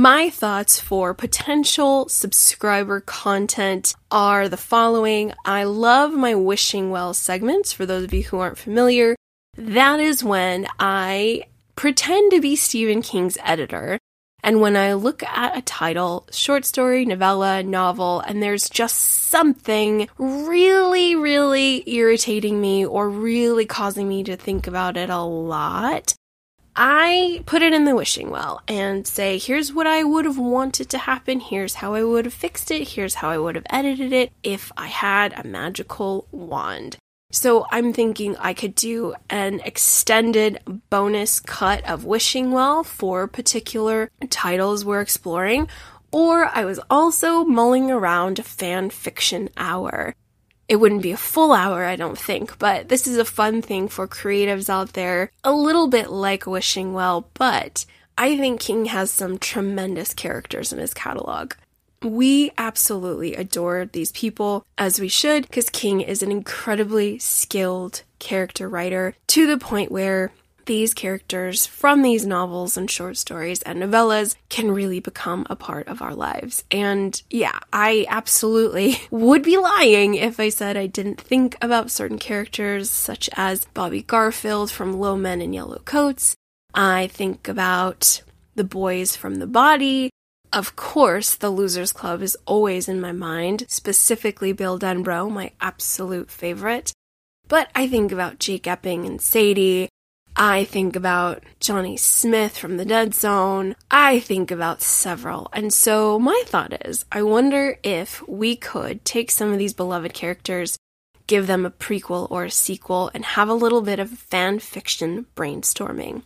My 0.00 0.30
thoughts 0.30 0.80
for 0.80 1.12
potential 1.12 2.08
subscriber 2.08 3.02
content 3.02 3.94
are 4.10 4.48
the 4.48 4.56
following. 4.56 5.34
I 5.44 5.64
love 5.64 6.14
my 6.14 6.34
wishing 6.34 6.90
well 6.90 7.12
segments. 7.12 7.74
For 7.74 7.84
those 7.84 8.04
of 8.04 8.14
you 8.14 8.22
who 8.22 8.38
aren't 8.38 8.56
familiar, 8.56 9.14
that 9.58 10.00
is 10.00 10.24
when 10.24 10.66
I 10.78 11.42
pretend 11.76 12.30
to 12.30 12.40
be 12.40 12.56
Stephen 12.56 13.02
King's 13.02 13.36
editor. 13.44 13.98
And 14.42 14.62
when 14.62 14.74
I 14.74 14.94
look 14.94 15.22
at 15.22 15.54
a 15.54 15.60
title, 15.60 16.26
short 16.32 16.64
story, 16.64 17.04
novella, 17.04 17.62
novel, 17.62 18.20
and 18.20 18.42
there's 18.42 18.70
just 18.70 18.96
something 18.96 20.08
really, 20.16 21.14
really 21.14 21.84
irritating 21.86 22.58
me 22.58 22.86
or 22.86 23.10
really 23.10 23.66
causing 23.66 24.08
me 24.08 24.24
to 24.24 24.38
think 24.38 24.66
about 24.66 24.96
it 24.96 25.10
a 25.10 25.20
lot, 25.20 26.14
I 26.82 27.42
put 27.44 27.60
it 27.60 27.74
in 27.74 27.84
the 27.84 27.94
wishing 27.94 28.30
well 28.30 28.62
and 28.66 29.06
say, 29.06 29.36
here's 29.36 29.70
what 29.70 29.86
I 29.86 30.02
would 30.02 30.24
have 30.24 30.38
wanted 30.38 30.88
to 30.88 30.96
happen, 30.96 31.38
here's 31.38 31.74
how 31.74 31.92
I 31.92 32.02
would 32.02 32.24
have 32.24 32.32
fixed 32.32 32.70
it, 32.70 32.88
here's 32.88 33.16
how 33.16 33.28
I 33.28 33.36
would 33.36 33.54
have 33.54 33.66
edited 33.68 34.14
it 34.14 34.32
if 34.42 34.72
I 34.78 34.86
had 34.86 35.34
a 35.34 35.46
magical 35.46 36.26
wand. 36.32 36.96
So 37.32 37.66
I'm 37.70 37.92
thinking 37.92 38.34
I 38.38 38.54
could 38.54 38.74
do 38.74 39.14
an 39.28 39.60
extended 39.60 40.58
bonus 40.88 41.38
cut 41.38 41.86
of 41.86 42.06
Wishing 42.06 42.50
Well 42.50 42.82
for 42.82 43.28
particular 43.28 44.10
titles 44.30 44.82
we're 44.82 45.02
exploring, 45.02 45.68
or 46.10 46.46
I 46.46 46.64
was 46.64 46.80
also 46.88 47.44
mulling 47.44 47.90
around 47.90 48.42
fan 48.42 48.88
fiction 48.88 49.50
hour. 49.58 50.14
It 50.70 50.78
wouldn't 50.78 51.02
be 51.02 51.10
a 51.10 51.16
full 51.16 51.52
hour, 51.52 51.84
I 51.84 51.96
don't 51.96 52.16
think, 52.16 52.56
but 52.60 52.88
this 52.88 53.08
is 53.08 53.16
a 53.16 53.24
fun 53.24 53.60
thing 53.60 53.88
for 53.88 54.06
creatives 54.06 54.70
out 54.70 54.92
there, 54.92 55.32
a 55.42 55.52
little 55.52 55.88
bit 55.88 56.10
like 56.10 56.46
Wishing 56.46 56.92
Well, 56.92 57.28
but 57.34 57.84
I 58.16 58.36
think 58.36 58.60
King 58.60 58.84
has 58.84 59.10
some 59.10 59.36
tremendous 59.36 60.14
characters 60.14 60.72
in 60.72 60.78
his 60.78 60.94
catalog. 60.94 61.54
We 62.04 62.52
absolutely 62.56 63.34
adore 63.34 63.86
these 63.86 64.12
people, 64.12 64.64
as 64.78 65.00
we 65.00 65.08
should, 65.08 65.48
because 65.48 65.68
King 65.70 66.02
is 66.02 66.22
an 66.22 66.30
incredibly 66.30 67.18
skilled 67.18 68.04
character 68.20 68.68
writer 68.68 69.16
to 69.26 69.48
the 69.48 69.58
point 69.58 69.90
where 69.90 70.30
these 70.70 70.94
characters 70.94 71.66
from 71.66 72.00
these 72.02 72.24
novels 72.24 72.76
and 72.76 72.88
short 72.88 73.16
stories 73.16 73.60
and 73.62 73.82
novellas 73.82 74.36
can 74.48 74.70
really 74.70 75.00
become 75.00 75.44
a 75.50 75.56
part 75.56 75.88
of 75.88 76.00
our 76.00 76.14
lives. 76.14 76.62
And 76.70 77.20
yeah, 77.28 77.58
I 77.72 78.06
absolutely 78.08 79.00
would 79.10 79.42
be 79.42 79.58
lying 79.58 80.14
if 80.14 80.38
I 80.38 80.48
said 80.48 80.76
I 80.76 80.86
didn't 80.86 81.20
think 81.20 81.56
about 81.60 81.90
certain 81.90 82.20
characters, 82.20 82.88
such 82.88 83.28
as 83.32 83.64
Bobby 83.74 84.02
Garfield 84.02 84.70
from 84.70 85.00
Low 85.00 85.16
Men 85.16 85.42
in 85.42 85.52
Yellow 85.52 85.80
Coats. 85.84 86.36
I 86.72 87.08
think 87.08 87.48
about 87.48 88.22
the 88.54 88.62
boys 88.62 89.16
from 89.16 89.40
the 89.40 89.48
body. 89.48 90.10
Of 90.52 90.76
course, 90.76 91.34
the 91.34 91.50
Losers 91.50 91.90
Club 91.90 92.22
is 92.22 92.38
always 92.46 92.88
in 92.88 93.00
my 93.00 93.10
mind, 93.10 93.64
specifically 93.66 94.52
Bill 94.52 94.78
Denbrough, 94.78 95.32
my 95.32 95.50
absolute 95.60 96.30
favorite. 96.30 96.92
But 97.48 97.70
I 97.74 97.88
think 97.88 98.12
about 98.12 98.38
Jake 98.38 98.68
Epping 98.68 99.04
and 99.04 99.20
Sadie. 99.20 99.88
I 100.42 100.64
think 100.64 100.96
about 100.96 101.42
Johnny 101.60 101.98
Smith 101.98 102.56
from 102.56 102.78
the 102.78 102.86
Dead 102.86 103.14
Zone. 103.14 103.76
I 103.90 104.20
think 104.20 104.50
about 104.50 104.80
several. 104.80 105.50
And 105.52 105.70
so 105.70 106.18
my 106.18 106.42
thought 106.46 106.86
is 106.86 107.04
I 107.12 107.22
wonder 107.22 107.78
if 107.82 108.26
we 108.26 108.56
could 108.56 109.04
take 109.04 109.30
some 109.30 109.52
of 109.52 109.58
these 109.58 109.74
beloved 109.74 110.14
characters, 110.14 110.78
give 111.26 111.46
them 111.46 111.66
a 111.66 111.70
prequel 111.70 112.26
or 112.30 112.44
a 112.44 112.50
sequel, 112.50 113.10
and 113.12 113.22
have 113.26 113.50
a 113.50 113.54
little 113.54 113.82
bit 113.82 113.98
of 113.98 114.08
fan 114.08 114.60
fiction 114.60 115.26
brainstorming. 115.36 116.22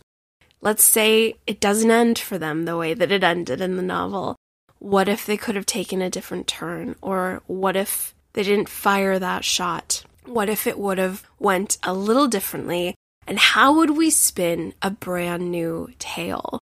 Let's 0.61 0.85
say 0.85 1.35
it 1.45 1.59
doesn't 1.59 1.91
end 1.91 2.17
for 2.17 2.37
them 2.37 2.63
the 2.63 2.77
way 2.77 2.93
that 2.93 3.11
it 3.11 3.21
ended 3.21 3.59
in 3.59 3.75
the 3.75 3.81
novel. 3.81 4.37
What 4.79 5.09
if 5.09 5.25
they 5.25 5.35
could 5.35 5.55
have 5.55 5.65
taken 5.65 6.01
a 6.01 6.09
different 6.09 6.47
turn? 6.47 6.95
Or 7.01 7.41
what 7.47 7.75
if 7.75 8.15
they 8.31 8.43
didn't 8.43 8.69
fire 8.69 9.19
that 9.19 9.43
shot? 9.43 10.05
What 10.23 10.47
if 10.47 10.67
it 10.67 10.79
would 10.79 10.99
have 10.99 11.25
went 11.37 11.77
a 11.83 11.93
little 11.93 12.29
differently 12.29 12.95
and 13.27 13.39
how 13.39 13.75
would 13.75 13.91
we 13.91 14.09
spin 14.09 14.73
a 14.81 14.91
brand 14.91 15.51
new 15.51 15.89
tale? 15.99 16.59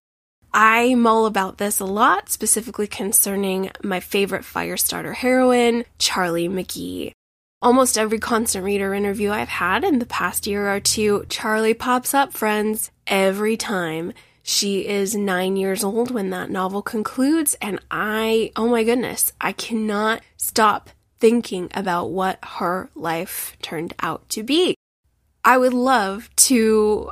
I 0.52 0.94
mull 0.94 1.26
about 1.26 1.58
this 1.58 1.80
a 1.80 1.84
lot, 1.84 2.30
specifically 2.30 2.86
concerning 2.86 3.70
my 3.82 3.98
favorite 3.98 4.42
Firestarter 4.42 5.14
heroine, 5.14 5.84
Charlie 5.98 6.48
McGee. 6.48 7.10
Almost 7.60 7.98
every 7.98 8.18
constant 8.18 8.64
reader 8.64 8.94
interview 8.94 9.30
I've 9.30 9.48
had 9.48 9.82
in 9.82 9.98
the 9.98 10.06
past 10.06 10.46
year 10.46 10.72
or 10.72 10.80
two, 10.80 11.24
Charlie 11.28 11.74
pops 11.74 12.14
up, 12.14 12.32
friends, 12.32 12.90
every 13.06 13.56
time. 13.56 14.12
She 14.42 14.86
is 14.86 15.16
nine 15.16 15.56
years 15.56 15.82
old 15.82 16.10
when 16.10 16.30
that 16.30 16.50
novel 16.50 16.82
concludes, 16.82 17.56
and 17.62 17.80
I, 17.90 18.52
oh 18.54 18.68
my 18.68 18.84
goodness, 18.84 19.32
I 19.40 19.52
cannot 19.52 20.20
stop 20.36 20.90
thinking 21.18 21.70
about 21.74 22.10
what 22.10 22.38
her 22.44 22.90
life 22.94 23.56
turned 23.62 23.94
out 24.00 24.28
to 24.28 24.42
be. 24.42 24.73
I 25.44 25.58
would 25.58 25.74
love 25.74 26.30
to 26.36 27.10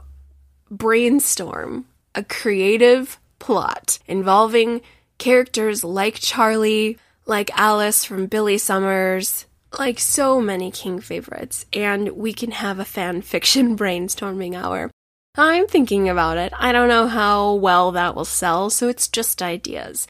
brainstorm 0.70 1.84
a 2.14 2.24
creative 2.24 3.18
plot 3.38 3.98
involving 4.06 4.80
characters 5.18 5.84
like 5.84 6.14
Charlie, 6.14 6.98
like 7.26 7.50
Alice 7.58 8.04
from 8.04 8.26
Billy 8.26 8.56
Summers, 8.56 9.46
like 9.78 9.98
so 9.98 10.40
many 10.40 10.70
King 10.70 10.98
favorites, 11.00 11.66
and 11.72 12.10
we 12.10 12.32
can 12.32 12.52
have 12.52 12.78
a 12.78 12.84
fan 12.84 13.20
fiction 13.32 13.76
brainstorming 13.76 14.54
hour. 14.54 14.90
I'm 15.34 15.66
thinking 15.66 16.08
about 16.08 16.38
it. 16.38 16.52
I 16.58 16.72
don't 16.72 16.88
know 16.88 17.08
how 17.08 17.54
well 17.54 17.92
that 17.92 18.14
will 18.14 18.24
sell, 18.24 18.70
so 18.70 18.88
it's 18.88 19.08
just 19.08 19.42
ideas. 19.42 20.06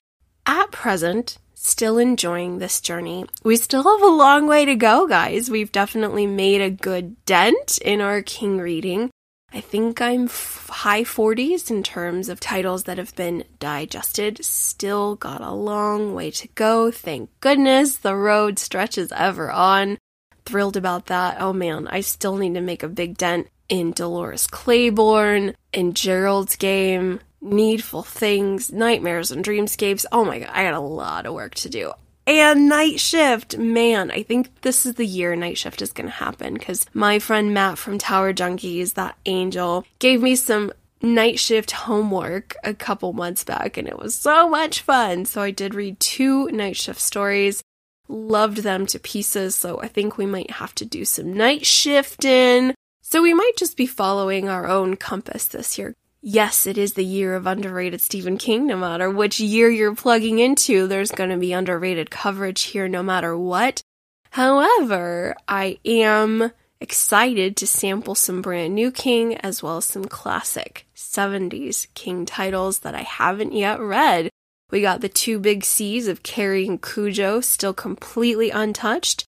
At 0.46 0.72
present, 0.72 1.38
still 1.62 1.96
enjoying 1.96 2.58
this 2.58 2.80
journey. 2.80 3.24
We 3.44 3.56
still 3.56 3.84
have 3.84 4.02
a 4.02 4.14
long 4.14 4.46
way 4.46 4.64
to 4.64 4.74
go, 4.74 5.06
guys. 5.06 5.50
We've 5.50 5.72
definitely 5.72 6.26
made 6.26 6.60
a 6.60 6.70
good 6.70 7.24
dent 7.24 7.78
in 7.78 8.00
our 8.00 8.20
King 8.20 8.58
reading. 8.58 9.10
I 9.54 9.60
think 9.60 10.00
I'm 10.00 10.24
f- 10.24 10.68
high 10.72 11.04
40s 11.04 11.70
in 11.70 11.82
terms 11.82 12.28
of 12.28 12.40
titles 12.40 12.84
that 12.84 12.98
have 12.98 13.14
been 13.14 13.44
digested. 13.60 14.44
Still 14.44 15.14
got 15.16 15.40
a 15.40 15.52
long 15.52 16.14
way 16.14 16.30
to 16.32 16.48
go. 16.48 16.90
Thank 16.90 17.30
goodness 17.40 17.96
the 17.96 18.16
road 18.16 18.58
stretches 18.58 19.12
ever 19.12 19.50
on. 19.50 19.98
Thrilled 20.44 20.76
about 20.76 21.06
that. 21.06 21.36
Oh 21.38 21.52
man, 21.52 21.86
I 21.88 22.00
still 22.00 22.36
need 22.36 22.54
to 22.54 22.60
make 22.60 22.82
a 22.82 22.88
big 22.88 23.16
dent 23.16 23.48
in 23.68 23.92
Dolores 23.92 24.46
Claiborne, 24.46 25.54
in 25.72 25.94
Gerald's 25.94 26.56
game, 26.56 27.20
Needful 27.42 28.04
Things, 28.04 28.72
Nightmares 28.72 29.30
and 29.30 29.44
Dreamscapes. 29.44 30.06
Oh 30.12 30.24
my 30.24 30.38
god, 30.38 30.50
I 30.52 30.64
got 30.64 30.74
a 30.74 30.80
lot 30.80 31.26
of 31.26 31.34
work 31.34 31.54
to 31.56 31.68
do. 31.68 31.92
And 32.24 32.68
Night 32.68 33.00
Shift, 33.00 33.58
man, 33.58 34.12
I 34.12 34.22
think 34.22 34.62
this 34.62 34.86
is 34.86 34.94
the 34.94 35.04
year 35.04 35.34
Night 35.34 35.58
Shift 35.58 35.82
is 35.82 35.92
going 35.92 36.06
to 36.08 36.14
happen 36.14 36.54
because 36.54 36.86
my 36.94 37.18
friend 37.18 37.52
Matt 37.52 37.78
from 37.78 37.98
Tower 37.98 38.32
Junkies, 38.32 38.94
that 38.94 39.16
angel, 39.26 39.84
gave 39.98 40.22
me 40.22 40.36
some 40.36 40.72
night 41.02 41.38
shift 41.38 41.72
homework 41.72 42.54
a 42.62 42.72
couple 42.72 43.12
months 43.12 43.42
back 43.42 43.76
and 43.76 43.88
it 43.88 43.98
was 43.98 44.14
so 44.14 44.48
much 44.48 44.82
fun. 44.82 45.24
So 45.24 45.42
I 45.42 45.50
did 45.50 45.74
read 45.74 45.98
two 45.98 46.46
night 46.50 46.76
shift 46.76 47.00
stories, 47.00 47.62
loved 48.08 48.58
them 48.58 48.86
to 48.86 48.98
pieces. 49.00 49.56
So 49.56 49.80
I 49.80 49.88
think 49.88 50.16
we 50.16 50.26
might 50.26 50.52
have 50.52 50.74
to 50.76 50.84
do 50.84 51.04
some 51.04 51.32
night 51.32 51.66
shifting. 51.66 52.74
So 53.00 53.20
we 53.20 53.34
might 53.34 53.56
just 53.56 53.76
be 53.76 53.86
following 53.86 54.48
our 54.48 54.68
own 54.68 54.96
compass 54.96 55.46
this 55.46 55.76
year. 55.76 55.94
Yes, 56.24 56.68
it 56.68 56.78
is 56.78 56.92
the 56.92 57.04
year 57.04 57.34
of 57.34 57.48
underrated 57.48 58.00
Stephen 58.00 58.38
King. 58.38 58.68
No 58.68 58.76
matter 58.76 59.10
which 59.10 59.40
year 59.40 59.68
you're 59.68 59.96
plugging 59.96 60.38
into, 60.38 60.86
there's 60.86 61.10
going 61.10 61.30
to 61.30 61.36
be 61.36 61.52
underrated 61.52 62.12
coverage 62.12 62.62
here 62.62 62.86
no 62.86 63.02
matter 63.02 63.36
what. 63.36 63.82
However, 64.30 65.34
I 65.48 65.80
am 65.84 66.52
excited 66.80 67.56
to 67.56 67.66
sample 67.66 68.14
some 68.14 68.40
brand 68.40 68.72
new 68.72 68.92
King 68.92 69.36
as 69.38 69.64
well 69.64 69.78
as 69.78 69.84
some 69.86 70.04
classic 70.04 70.86
70s 70.94 71.88
King 71.94 72.24
titles 72.24 72.78
that 72.80 72.94
I 72.94 73.02
haven't 73.02 73.52
yet 73.52 73.80
read. 73.80 74.30
We 74.70 74.80
got 74.80 75.00
the 75.00 75.08
two 75.08 75.40
big 75.40 75.64
C's 75.64 76.06
of 76.06 76.22
Carrie 76.22 76.68
and 76.68 76.80
Cujo 76.80 77.40
still 77.40 77.74
completely 77.74 78.50
untouched. 78.50 79.24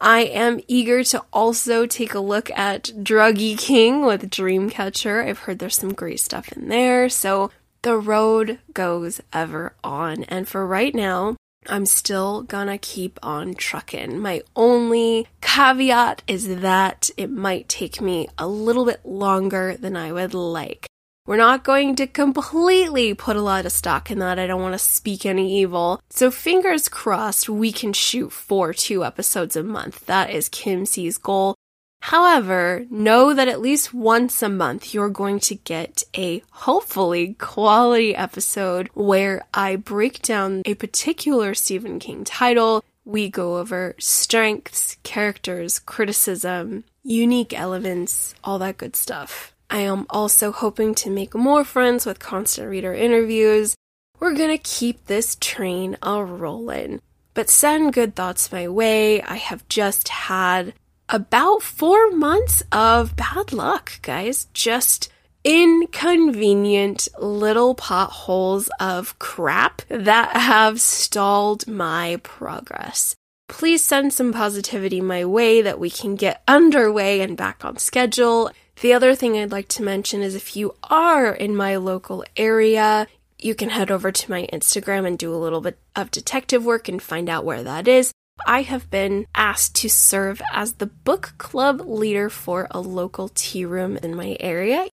I 0.00 0.20
am 0.20 0.60
eager 0.68 1.02
to 1.04 1.24
also 1.32 1.86
take 1.86 2.14
a 2.14 2.20
look 2.20 2.50
at 2.50 2.84
Druggy 2.96 3.58
King 3.58 4.04
with 4.04 4.30
Dreamcatcher. 4.30 5.26
I've 5.26 5.40
heard 5.40 5.58
there's 5.58 5.76
some 5.76 5.94
great 5.94 6.20
stuff 6.20 6.52
in 6.52 6.68
there. 6.68 7.08
So 7.08 7.50
the 7.82 7.96
road 7.96 8.58
goes 8.72 9.20
ever 9.32 9.74
on. 9.82 10.24
And 10.24 10.48
for 10.48 10.66
right 10.66 10.94
now, 10.94 11.36
I'm 11.68 11.86
still 11.86 12.42
gonna 12.42 12.78
keep 12.78 13.18
on 13.22 13.54
trucking. 13.54 14.18
My 14.18 14.42
only 14.54 15.26
caveat 15.40 16.22
is 16.26 16.60
that 16.60 17.10
it 17.16 17.30
might 17.30 17.68
take 17.68 18.00
me 18.00 18.28
a 18.38 18.46
little 18.46 18.84
bit 18.84 19.04
longer 19.04 19.76
than 19.76 19.96
I 19.96 20.12
would 20.12 20.34
like. 20.34 20.86
We're 21.26 21.36
not 21.36 21.64
going 21.64 21.96
to 21.96 22.06
completely 22.06 23.12
put 23.12 23.34
a 23.34 23.42
lot 23.42 23.66
of 23.66 23.72
stock 23.72 24.12
in 24.12 24.20
that. 24.20 24.38
I 24.38 24.46
don't 24.46 24.62
want 24.62 24.74
to 24.74 24.78
speak 24.78 25.26
any 25.26 25.60
evil. 25.60 26.00
So 26.08 26.30
fingers 26.30 26.88
crossed 26.88 27.48
we 27.48 27.72
can 27.72 27.92
shoot 27.92 28.30
for 28.30 28.72
two 28.72 29.04
episodes 29.04 29.56
a 29.56 29.64
month. 29.64 30.06
That 30.06 30.30
is 30.30 30.48
Kim 30.48 30.86
C's 30.86 31.18
goal. 31.18 31.56
However, 32.02 32.86
know 32.88 33.34
that 33.34 33.48
at 33.48 33.60
least 33.60 33.92
once 33.92 34.40
a 34.40 34.48
month 34.48 34.94
you're 34.94 35.10
going 35.10 35.40
to 35.40 35.56
get 35.56 36.04
a 36.16 36.44
hopefully 36.50 37.34
quality 37.34 38.14
episode 38.14 38.88
where 38.94 39.44
I 39.52 39.74
break 39.74 40.22
down 40.22 40.62
a 40.64 40.74
particular 40.74 41.54
Stephen 41.54 41.98
King 41.98 42.22
title. 42.22 42.84
We 43.04 43.28
go 43.28 43.58
over 43.58 43.96
strengths, 43.98 44.98
characters, 45.02 45.80
criticism, 45.80 46.84
unique 47.02 47.52
elements, 47.52 48.36
all 48.44 48.60
that 48.60 48.78
good 48.78 48.94
stuff. 48.94 49.55
I 49.68 49.78
am 49.78 50.06
also 50.10 50.52
hoping 50.52 50.94
to 50.96 51.10
make 51.10 51.34
more 51.34 51.64
friends 51.64 52.06
with 52.06 52.18
constant 52.18 52.68
reader 52.68 52.94
interviews. 52.94 53.74
We're 54.18 54.34
gonna 54.34 54.58
keep 54.58 55.06
this 55.06 55.36
train 55.40 55.96
a 56.02 56.24
rollin'. 56.24 57.00
But 57.34 57.50
send 57.50 57.92
good 57.92 58.16
thoughts 58.16 58.50
my 58.50 58.66
way. 58.68 59.20
I 59.20 59.36
have 59.36 59.68
just 59.68 60.08
had 60.08 60.72
about 61.08 61.62
four 61.62 62.10
months 62.10 62.62
of 62.72 63.14
bad 63.14 63.52
luck, 63.52 64.00
guys. 64.02 64.46
Just 64.54 65.10
inconvenient 65.44 67.08
little 67.18 67.74
potholes 67.74 68.68
of 68.80 69.18
crap 69.18 69.82
that 69.88 70.34
have 70.36 70.80
stalled 70.80 71.68
my 71.68 72.18
progress. 72.22 73.14
Please 73.48 73.84
send 73.84 74.12
some 74.12 74.32
positivity 74.32 75.00
my 75.00 75.24
way 75.24 75.62
that 75.62 75.78
we 75.78 75.88
can 75.88 76.16
get 76.16 76.42
underway 76.48 77.20
and 77.20 77.36
back 77.36 77.64
on 77.64 77.76
schedule. 77.76 78.50
The 78.82 78.92
other 78.92 79.14
thing 79.14 79.38
I'd 79.38 79.52
like 79.52 79.68
to 79.68 79.82
mention 79.82 80.20
is 80.20 80.34
if 80.34 80.54
you 80.54 80.74
are 80.84 81.32
in 81.32 81.56
my 81.56 81.76
local 81.76 82.24
area, 82.36 83.06
you 83.38 83.54
can 83.54 83.70
head 83.70 83.90
over 83.90 84.12
to 84.12 84.30
my 84.30 84.46
Instagram 84.52 85.06
and 85.06 85.18
do 85.18 85.34
a 85.34 85.36
little 85.36 85.62
bit 85.62 85.78
of 85.94 86.10
detective 86.10 86.64
work 86.64 86.88
and 86.88 87.02
find 87.02 87.30
out 87.30 87.44
where 87.44 87.62
that 87.62 87.88
is. 87.88 88.12
I 88.46 88.62
have 88.62 88.90
been 88.90 89.26
asked 89.34 89.76
to 89.76 89.88
serve 89.88 90.42
as 90.52 90.74
the 90.74 90.86
book 90.86 91.32
club 91.38 91.80
leader 91.80 92.28
for 92.28 92.68
a 92.70 92.80
local 92.80 93.30
tea 93.34 93.64
room 93.64 93.96
in 93.96 94.14
my 94.14 94.36
area. 94.40 94.88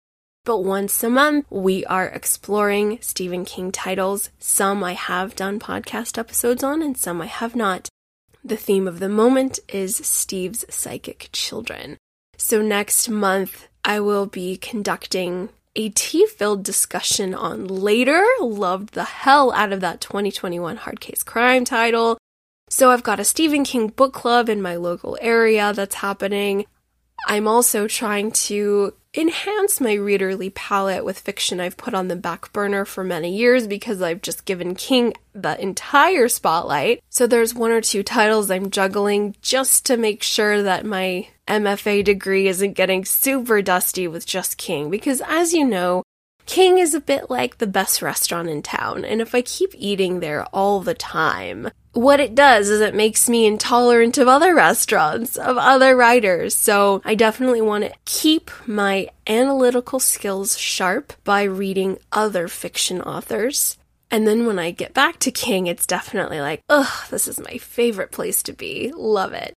But 0.46 0.60
once 0.60 1.04
a 1.04 1.10
month, 1.10 1.46
we 1.50 1.86
are 1.86 2.08
exploring 2.08 3.00
Stephen 3.02 3.43
King 3.43 3.72
titles. 3.72 4.30
Some 4.39 4.84
I 4.84 4.93
have 4.93 5.36
done 5.36 5.60
podcast 5.60 6.17
episodes 6.17 6.63
on, 6.63 6.82
and 6.82 6.98
some 6.98 7.22
I 7.22 7.28
have 7.28 7.56
not. 7.56 7.89
The 8.43 8.58
theme 8.58 8.88
of 8.88 9.00
the 9.00 9.10
moment 9.10 9.60
is 9.69 9.96
Steve's 9.96 10.65
Psychic 10.69 11.30
Children. 11.32 11.98
So 12.38 12.62
next 12.62 13.10
month, 13.10 13.69
I 13.86 14.00
will 14.00 14.26
be 14.26 14.58
conducting 14.58 15.50
a 15.76 15.89
tea 15.89 16.28
filled 16.28 16.63
discussion 16.63 17.34
on 17.34 17.67
later. 17.67 18.26
Loved 18.39 18.93
the 18.93 19.04
hell 19.04 19.52
out 19.54 19.74
of 19.74 19.82
that 19.82 20.02
2021 20.02 20.78
hard 20.78 21.00
case 21.00 21.24
crime 21.24 21.65
title. 21.65 22.17
So 22.69 22.89
I've 22.91 23.04
got 23.04 23.19
a 23.19 23.26
Stephen 23.26 23.63
King 23.63 23.88
book 23.88 24.13
club 24.13 24.50
in 24.50 24.62
my 24.62 24.76
local 24.76 25.17
area 25.22 25.74
that's 25.74 25.96
happening. 25.96 26.65
I'm 27.28 27.48
also 27.48 27.88
trying 27.88 28.32
to 28.32 28.93
enhance 29.15 29.80
my 29.80 29.96
readerly 29.96 30.54
palette 30.54 31.06
with 31.06 31.19
fiction 31.19 31.60
I've 31.60 31.78
put 31.78 31.93
on 31.93 32.08
the 32.08 32.15
back 32.15 32.52
burner 32.52 32.84
for 32.84 33.04
many 33.04 33.36
years 33.36 33.67
because 33.67 34.02
I've 34.02 34.22
just 34.22 34.46
given 34.46 34.76
King 34.76 35.13
the 35.34 35.62
entire 35.62 36.28
spotlight. 36.28 37.02
So 37.10 37.28
there's 37.28 37.54
one 37.54 37.72
or 37.72 37.82
two 37.82 38.02
titles 38.02 38.50
I'm 38.50 38.72
juggling 38.72 39.36
just 39.41 39.86
to 39.86 39.98
make 39.98 40.24
sure 40.24 40.63
that 40.63 40.86
my 40.86 41.28
MFA 41.47 42.03
degree 42.03 42.47
isn't 42.47 42.73
getting 42.73 43.06
super 43.06 43.62
dusty 43.62 44.08
with 44.08 44.25
just 44.25 44.58
King 44.58 44.89
because 44.89 45.21
as 45.27 45.53
you 45.53 45.65
know, 45.65 46.03
King 46.45 46.77
is 46.77 46.93
a 46.93 46.99
bit 46.99 47.29
like 47.29 47.58
the 47.58 47.67
best 47.67 48.01
restaurant 48.01 48.49
in 48.49 48.62
town, 48.62 49.06
and 49.06 49.21
if 49.21 49.34
I 49.34 49.41
keep 49.41 49.73
eating 49.77 50.19
there 50.19 50.43
all 50.47 50.82
the 50.82 50.93
time, 50.93 51.69
what 51.93 52.19
it 52.19 52.36
does 52.36 52.69
is 52.69 52.82
it 52.82 52.95
makes 52.95 53.29
me 53.29 53.45
intolerant 53.45 54.17
of 54.17 54.27
other 54.27 54.53
restaurants, 54.53 55.38
of 55.38 55.58
other 55.58 55.95
writers. 55.95 56.56
So 56.56 57.01
I 57.06 57.15
definitely 57.15 57.62
want 57.62 57.86
to 57.86 57.93
keep 58.06 58.51
my 58.67 59.10
analytical 59.27 59.99
skills 59.99 60.58
sharp 60.58 61.13
by 61.23 61.43
reading 61.43 61.97
other 62.12 62.47
fiction 62.47 63.01
authors. 63.01 63.77
And 64.12 64.27
then 64.27 64.45
when 64.45 64.60
I 64.60 64.71
get 64.71 64.93
back 64.93 65.19
to 65.19 65.32
King, 65.32 65.67
it's 65.67 65.88
definitely 65.88 66.41
like, 66.41 66.62
ugh, 66.67 67.08
this 67.10 67.27
is 67.27 67.39
my 67.39 67.58
favorite 67.58 68.12
place 68.12 68.43
to 68.43 68.53
be. 68.53 68.91
Love 68.95 69.34
it. 69.34 69.53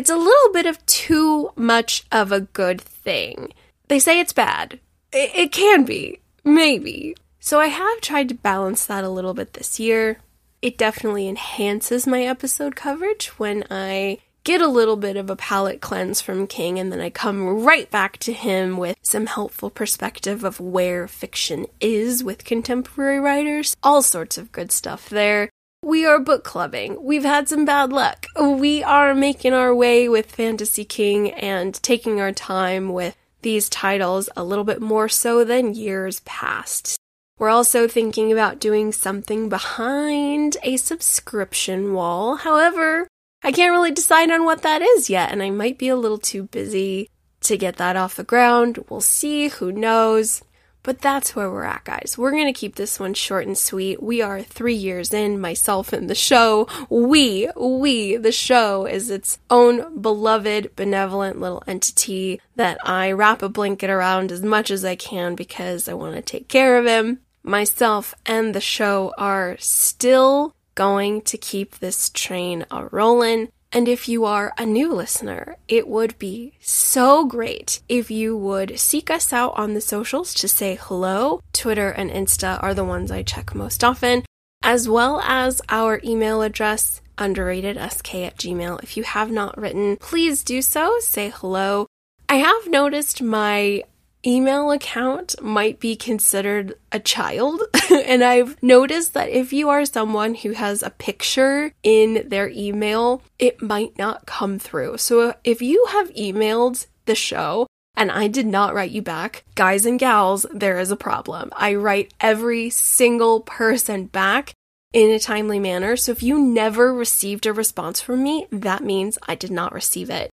It's 0.00 0.08
a 0.08 0.16
little 0.16 0.52
bit 0.54 0.64
of 0.64 0.84
too 0.86 1.50
much 1.56 2.04
of 2.10 2.32
a 2.32 2.40
good 2.40 2.80
thing. 2.80 3.52
They 3.88 3.98
say 3.98 4.18
it's 4.18 4.32
bad. 4.32 4.80
It, 5.12 5.30
it 5.34 5.52
can 5.52 5.84
be. 5.84 6.20
Maybe. 6.42 7.14
So 7.38 7.60
I 7.60 7.66
have 7.66 8.00
tried 8.00 8.30
to 8.30 8.34
balance 8.34 8.86
that 8.86 9.04
a 9.04 9.10
little 9.10 9.34
bit 9.34 9.52
this 9.52 9.78
year 9.78 10.20
it 10.62 10.76
definitely 10.76 11.28
enhances 11.28 12.06
my 12.06 12.22
episode 12.22 12.76
coverage 12.76 13.28
when 13.38 13.64
I 13.70 14.18
get 14.44 14.60
a 14.60 14.68
little 14.68 14.96
bit 14.96 15.16
of 15.16 15.30
a 15.30 15.36
palate 15.36 15.80
cleanse 15.80 16.20
from 16.20 16.46
King, 16.46 16.78
and 16.78 16.92
then 16.92 17.00
I 17.00 17.10
come 17.10 17.62
right 17.62 17.90
back 17.90 18.18
to 18.18 18.32
him 18.32 18.76
with 18.76 18.96
some 19.02 19.26
helpful 19.26 19.70
perspective 19.70 20.44
of 20.44 20.60
where 20.60 21.06
fiction 21.08 21.66
is 21.80 22.24
with 22.24 22.44
contemporary 22.44 23.20
writers. 23.20 23.76
All 23.82 24.02
sorts 24.02 24.38
of 24.38 24.52
good 24.52 24.72
stuff 24.72 25.08
there. 25.08 25.50
We 25.82 26.04
are 26.04 26.20
book 26.20 26.44
clubbing. 26.44 27.02
We've 27.02 27.24
had 27.24 27.48
some 27.48 27.64
bad 27.64 27.90
luck. 27.90 28.26
We 28.38 28.82
are 28.82 29.14
making 29.14 29.54
our 29.54 29.74
way 29.74 30.10
with 30.10 30.30
Fantasy 30.30 30.84
King 30.84 31.30
and 31.32 31.74
taking 31.82 32.20
our 32.20 32.32
time 32.32 32.92
with 32.92 33.16
these 33.40 33.70
titles 33.70 34.28
a 34.36 34.44
little 34.44 34.64
bit 34.64 34.82
more 34.82 35.08
so 35.08 35.42
than 35.42 35.74
years 35.74 36.20
past. 36.20 36.98
We're 37.38 37.48
also 37.48 37.88
thinking 37.88 38.30
about 38.30 38.60
doing 38.60 38.92
something 38.92 39.48
behind 39.48 40.58
a 40.62 40.76
subscription 40.76 41.94
wall. 41.94 42.36
However, 42.36 43.08
I 43.42 43.50
can't 43.50 43.72
really 43.72 43.90
decide 43.90 44.30
on 44.30 44.44
what 44.44 44.60
that 44.60 44.82
is 44.82 45.08
yet, 45.08 45.32
and 45.32 45.42
I 45.42 45.48
might 45.48 45.78
be 45.78 45.88
a 45.88 45.96
little 45.96 46.18
too 46.18 46.42
busy 46.44 47.08
to 47.40 47.56
get 47.56 47.76
that 47.76 47.96
off 47.96 48.16
the 48.16 48.22
ground. 48.22 48.84
We'll 48.90 49.00
see, 49.00 49.48
who 49.48 49.72
knows. 49.72 50.42
But 50.82 51.00
that's 51.00 51.36
where 51.36 51.50
we're 51.50 51.64
at, 51.64 51.84
guys. 51.84 52.16
We're 52.16 52.30
going 52.30 52.52
to 52.52 52.58
keep 52.58 52.76
this 52.76 52.98
one 52.98 53.14
short 53.14 53.46
and 53.46 53.56
sweet. 53.56 54.02
We 54.02 54.22
are 54.22 54.42
three 54.42 54.74
years 54.74 55.12
in, 55.12 55.40
myself 55.40 55.92
and 55.92 56.08
the 56.08 56.14
show. 56.14 56.68
We, 56.88 57.50
we, 57.54 58.16
the 58.16 58.32
show 58.32 58.86
is 58.86 59.10
its 59.10 59.38
own 59.50 60.00
beloved, 60.00 60.74
benevolent 60.76 61.38
little 61.38 61.62
entity 61.66 62.40
that 62.56 62.78
I 62.86 63.12
wrap 63.12 63.42
a 63.42 63.48
blanket 63.48 63.90
around 63.90 64.32
as 64.32 64.42
much 64.42 64.70
as 64.70 64.84
I 64.84 64.96
can 64.96 65.34
because 65.34 65.86
I 65.88 65.94
want 65.94 66.16
to 66.16 66.22
take 66.22 66.48
care 66.48 66.78
of 66.78 66.86
him. 66.86 67.20
Myself 67.42 68.14
and 68.24 68.54
the 68.54 68.60
show 68.60 69.12
are 69.18 69.56
still 69.58 70.54
going 70.74 71.20
to 71.22 71.36
keep 71.36 71.78
this 71.78 72.10
train 72.10 72.64
a 72.70 72.86
rolling. 72.86 73.48
And 73.72 73.86
if 73.86 74.08
you 74.08 74.24
are 74.24 74.52
a 74.58 74.66
new 74.66 74.92
listener, 74.92 75.56
it 75.68 75.86
would 75.86 76.18
be 76.18 76.54
so 76.60 77.24
great 77.24 77.80
if 77.88 78.10
you 78.10 78.36
would 78.36 78.80
seek 78.80 79.10
us 79.10 79.32
out 79.32 79.52
on 79.56 79.74
the 79.74 79.80
socials 79.80 80.34
to 80.34 80.48
say 80.48 80.76
hello. 80.80 81.40
Twitter 81.52 81.90
and 81.90 82.10
Insta 82.10 82.60
are 82.62 82.74
the 82.74 82.84
ones 82.84 83.12
I 83.12 83.22
check 83.22 83.54
most 83.54 83.84
often, 83.84 84.24
as 84.62 84.88
well 84.88 85.20
as 85.20 85.62
our 85.68 86.00
email 86.02 86.42
address, 86.42 87.00
underratedsk 87.16 88.26
at 88.26 88.36
gmail. 88.38 88.82
If 88.82 88.96
you 88.96 89.04
have 89.04 89.30
not 89.30 89.56
written, 89.56 89.96
please 89.98 90.42
do 90.42 90.62
so. 90.62 90.98
Say 90.98 91.32
hello. 91.34 91.86
I 92.28 92.36
have 92.36 92.68
noticed 92.68 93.22
my 93.22 93.84
email 94.26 94.70
account 94.70 95.34
might 95.40 95.80
be 95.80 95.96
considered 95.96 96.74
a 96.92 97.00
child. 97.00 97.62
and 97.90 98.22
I've 98.22 98.62
noticed 98.62 99.14
that 99.14 99.30
if 99.30 99.52
you 99.52 99.68
are 99.68 99.84
someone 99.84 100.34
who 100.34 100.52
has 100.52 100.82
a 100.82 100.90
picture 100.90 101.72
in 101.82 102.28
their 102.28 102.48
email, 102.50 103.22
it 103.38 103.62
might 103.62 103.96
not 103.98 104.26
come 104.26 104.58
through. 104.58 104.98
So 104.98 105.34
if 105.44 105.62
you 105.62 105.86
have 105.90 106.12
emailed 106.14 106.86
the 107.06 107.14
show 107.14 107.66
and 107.96 108.10
I 108.10 108.28
did 108.28 108.46
not 108.46 108.74
write 108.74 108.92
you 108.92 109.02
back, 109.02 109.44
guys 109.54 109.86
and 109.86 109.98
gals, 109.98 110.46
there 110.52 110.78
is 110.78 110.90
a 110.90 110.96
problem. 110.96 111.50
I 111.56 111.74
write 111.74 112.14
every 112.20 112.70
single 112.70 113.40
person 113.40 114.06
back 114.06 114.52
in 114.92 115.10
a 115.10 115.18
timely 115.18 115.58
manner. 115.58 115.96
So 115.96 116.12
if 116.12 116.22
you 116.22 116.38
never 116.38 116.92
received 116.92 117.46
a 117.46 117.52
response 117.52 118.00
from 118.00 118.22
me, 118.22 118.46
that 118.50 118.82
means 118.82 119.18
I 119.26 119.34
did 119.34 119.50
not 119.50 119.72
receive 119.72 120.10
it. 120.10 120.30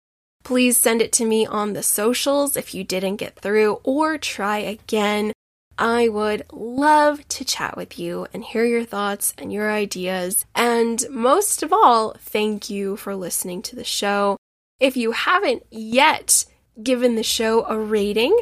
Please 0.47 0.77
send 0.77 1.01
it 1.01 1.11
to 1.11 1.25
me 1.25 1.45
on 1.45 1.73
the 1.73 1.83
socials 1.83 2.55
if 2.55 2.73
you 2.73 2.81
didn't 2.81 3.17
get 3.17 3.35
through 3.37 3.81
or 3.83 4.17
try 4.17 4.59
again. 4.59 5.33
I 5.77 6.07
would 6.07 6.45
love 6.53 7.27
to 7.27 7.43
chat 7.43 7.75
with 7.75 7.99
you 7.99 8.27
and 8.33 8.45
hear 8.45 8.63
your 8.63 8.85
thoughts 8.85 9.33
and 9.37 9.51
your 9.51 9.69
ideas. 9.69 10.45
And 10.55 11.05
most 11.09 11.63
of 11.63 11.73
all, 11.73 12.15
thank 12.17 12.69
you 12.69 12.95
for 12.95 13.13
listening 13.13 13.61
to 13.63 13.75
the 13.75 13.83
show. 13.83 14.37
If 14.79 14.95
you 14.95 15.11
haven't 15.11 15.63
yet 15.69 16.45
given 16.81 17.15
the 17.15 17.23
show 17.23 17.65
a 17.65 17.77
rating, 17.77 18.33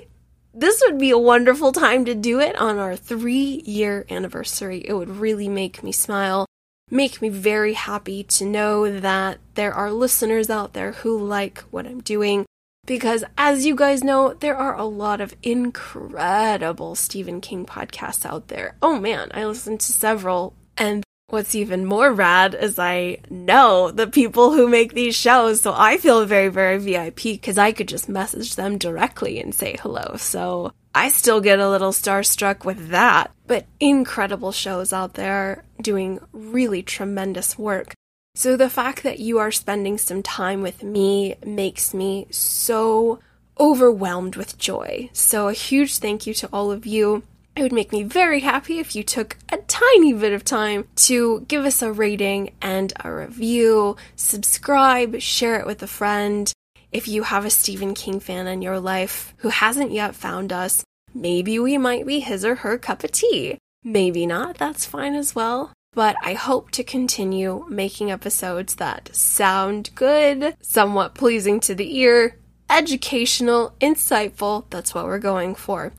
this 0.53 0.83
would 0.85 0.99
be 0.99 1.09
a 1.09 1.17
wonderful 1.17 1.71
time 1.71 2.05
to 2.05 2.13
do 2.13 2.39
it 2.39 2.55
on 2.57 2.77
our 2.77 2.95
three 2.95 3.63
year 3.65 4.05
anniversary. 4.11 4.77
It 4.85 4.93
would 4.93 5.09
really 5.09 5.49
make 5.49 5.81
me 5.81 5.91
smile 5.91 6.45
make 6.89 7.21
me 7.21 7.29
very 7.29 7.73
happy 7.73 8.23
to 8.23 8.45
know 8.45 8.99
that 8.99 9.39
there 9.55 9.73
are 9.73 9.91
listeners 9.91 10.49
out 10.49 10.73
there 10.73 10.91
who 10.91 11.17
like 11.17 11.59
what 11.71 11.85
I'm 11.85 12.01
doing. 12.01 12.45
Because 12.85 13.23
as 13.37 13.65
you 13.65 13.75
guys 13.75 14.03
know, 14.03 14.33
there 14.33 14.55
are 14.55 14.77
a 14.77 14.85
lot 14.85 15.19
of 15.19 15.35
incredible 15.41 16.93
Stephen 16.93 17.41
King 17.41 17.65
podcasts 17.65 18.25
out 18.25 18.47
there. 18.47 18.75
Oh 18.81 18.99
man, 18.99 19.29
I 19.33 19.45
listen 19.45 19.77
to 19.79 19.91
several. 19.91 20.53
And 20.77 21.03
what's 21.27 21.55
even 21.55 21.85
more 21.85 22.13
rad 22.13 22.53
is 22.53 22.77
I 22.77 23.17
know 23.29 23.89
the 23.89 24.05
people 24.05 24.53
who 24.53 24.67
make 24.67 24.93
these 24.93 25.15
shows. 25.15 25.61
So 25.61 25.73
I 25.75 25.97
feel 25.97 26.25
very, 26.25 26.49
very 26.49 26.77
VIP 26.77 27.23
because 27.23 27.57
I 27.57 27.71
could 27.71 27.87
just 27.87 28.07
message 28.07 28.55
them 28.55 28.77
directly 28.77 29.39
and 29.39 29.55
say 29.55 29.77
hello. 29.81 30.15
So 30.17 30.71
I 30.95 31.09
still 31.09 31.41
get 31.41 31.59
a 31.59 31.69
little 31.69 31.91
starstruck 31.91 32.63
with 32.63 32.87
that. 32.87 33.31
But 33.47 33.65
incredible 33.81 34.53
shows 34.53 34.93
out 34.93 35.15
there 35.15 35.65
doing 35.81 36.19
really 36.31 36.81
tremendous 36.81 37.59
work. 37.59 37.93
So 38.33 38.55
the 38.55 38.69
fact 38.69 39.03
that 39.03 39.19
you 39.19 39.37
are 39.37 39.51
spending 39.51 39.97
some 39.97 40.23
time 40.23 40.61
with 40.61 40.83
me 40.83 41.35
makes 41.45 41.93
me 41.93 42.27
so 42.31 43.19
overwhelmed 43.59 44.37
with 44.37 44.57
joy. 44.57 45.09
So 45.11 45.49
a 45.49 45.53
huge 45.53 45.97
thank 45.97 46.25
you 46.25 46.33
to 46.35 46.49
all 46.53 46.71
of 46.71 46.85
you. 46.85 47.23
It 47.57 47.61
would 47.61 47.73
make 47.73 47.91
me 47.91 48.03
very 48.03 48.41
happy 48.41 48.79
if 48.79 48.95
you 48.95 49.03
took 49.03 49.37
a 49.49 49.57
tiny 49.57 50.13
bit 50.13 50.33
of 50.33 50.43
time 50.45 50.87
to 51.07 51.45
give 51.47 51.65
us 51.65 51.81
a 51.81 51.91
rating 51.91 52.53
and 52.61 52.91
a 53.03 53.13
review, 53.13 53.97
subscribe, 54.15 55.19
share 55.21 55.59
it 55.59 55.65
with 55.65 55.83
a 55.83 55.87
friend. 55.87 56.51
If 56.95 57.09
you 57.09 57.23
have 57.23 57.43
a 57.43 57.49
Stephen 57.49 57.93
King 57.93 58.21
fan 58.21 58.47
in 58.47 58.61
your 58.61 58.79
life 58.79 59.33
who 59.39 59.49
hasn't 59.49 59.91
yet 59.91 60.15
found 60.15 60.53
us, 60.53 60.81
maybe 61.13 61.59
we 61.59 61.77
might 61.77 62.07
be 62.07 62.21
his 62.21 62.45
or 62.45 62.55
her 62.55 62.77
cup 62.77 63.03
of 63.03 63.11
tea. 63.11 63.57
Maybe 63.83 64.25
not, 64.25 64.57
that's 64.57 64.85
fine 64.85 65.13
as 65.13 65.35
well. 65.35 65.73
But 65.91 66.15
I 66.23 66.35
hope 66.35 66.71
to 66.71 66.85
continue 66.85 67.65
making 67.67 68.11
episodes 68.11 68.75
that 68.75 69.13
sound 69.13 69.89
good, 69.93 70.55
somewhat 70.61 71.15
pleasing 71.15 71.59
to 71.67 71.75
the 71.75 71.97
ear, 71.99 72.37
educational, 72.69 73.75
insightful. 73.81 74.63
That's 74.69 74.95
what 74.95 75.03
we're 75.03 75.19
going 75.19 75.53
for. 75.53 75.91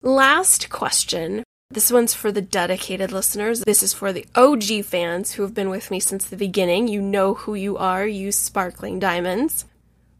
Last 0.00 0.70
question. 0.70 1.42
This 1.72 1.90
one's 1.90 2.14
for 2.14 2.30
the 2.30 2.40
dedicated 2.40 3.10
listeners. 3.10 3.62
This 3.62 3.82
is 3.82 3.92
for 3.92 4.12
the 4.12 4.24
OG 4.36 4.84
fans 4.84 5.32
who 5.32 5.42
have 5.42 5.54
been 5.54 5.70
with 5.70 5.90
me 5.90 5.98
since 5.98 6.24
the 6.24 6.36
beginning. 6.36 6.86
You 6.86 7.02
know 7.02 7.34
who 7.34 7.56
you 7.56 7.76
are, 7.76 8.06
you 8.06 8.30
sparkling 8.30 9.00
diamonds 9.00 9.64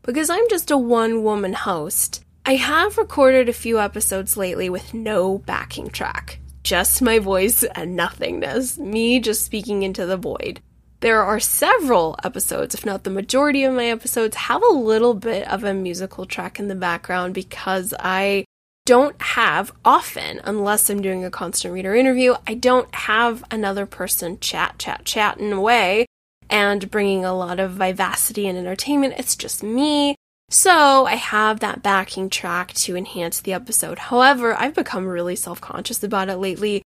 because 0.06 0.30
I'm 0.30 0.48
just 0.48 0.70
a 0.70 0.78
one 0.78 1.24
woman 1.24 1.52
host, 1.52 2.24
I 2.46 2.54
have 2.54 2.96
recorded 2.96 3.48
a 3.48 3.52
few 3.52 3.80
episodes 3.80 4.36
lately 4.36 4.70
with 4.70 4.94
no 4.94 5.38
backing 5.38 5.90
track. 5.90 6.38
Just 6.62 7.02
my 7.02 7.18
voice 7.18 7.64
and 7.64 7.96
nothingness, 7.96 8.78
me 8.78 9.18
just 9.18 9.44
speaking 9.44 9.82
into 9.82 10.06
the 10.06 10.16
void. 10.16 10.60
There 11.00 11.22
are 11.22 11.40
several 11.40 12.16
episodes, 12.24 12.74
if 12.74 12.86
not 12.86 13.02
the 13.02 13.10
majority 13.10 13.64
of 13.64 13.74
my 13.74 13.86
episodes, 13.86 14.36
have 14.36 14.62
a 14.62 14.72
little 14.72 15.14
bit 15.14 15.46
of 15.48 15.64
a 15.64 15.74
musical 15.74 16.24
track 16.24 16.58
in 16.58 16.68
the 16.68 16.74
background 16.76 17.34
because 17.34 17.92
I 17.98 18.44
don't 18.86 19.20
have 19.20 19.72
often, 19.84 20.40
unless 20.44 20.88
I'm 20.88 21.02
doing 21.02 21.24
a 21.24 21.30
constant 21.30 21.74
reader 21.74 21.96
interview, 21.96 22.36
I 22.46 22.54
don't 22.54 22.94
have 22.94 23.44
another 23.50 23.86
person 23.86 24.38
chat, 24.38 24.78
chat, 24.78 25.04
chatting 25.04 25.52
away 25.52 26.06
and 26.48 26.90
bringing 26.90 27.24
a 27.24 27.34
lot 27.34 27.60
of 27.60 27.72
vivacity 27.72 28.46
and 28.46 28.56
entertainment. 28.58 29.14
It's 29.16 29.36
just 29.36 29.62
me. 29.62 30.16
So 30.48 31.06
I 31.06 31.16
have 31.16 31.60
that 31.60 31.82
backing 31.82 32.30
track 32.30 32.72
to 32.74 32.96
enhance 32.96 33.40
the 33.40 33.52
episode. 33.52 33.98
However, 33.98 34.54
I've 34.54 34.74
become 34.74 35.06
really 35.06 35.36
self 35.36 35.60
conscious 35.60 36.02
about 36.02 36.28
it 36.28 36.36
lately. 36.36 36.82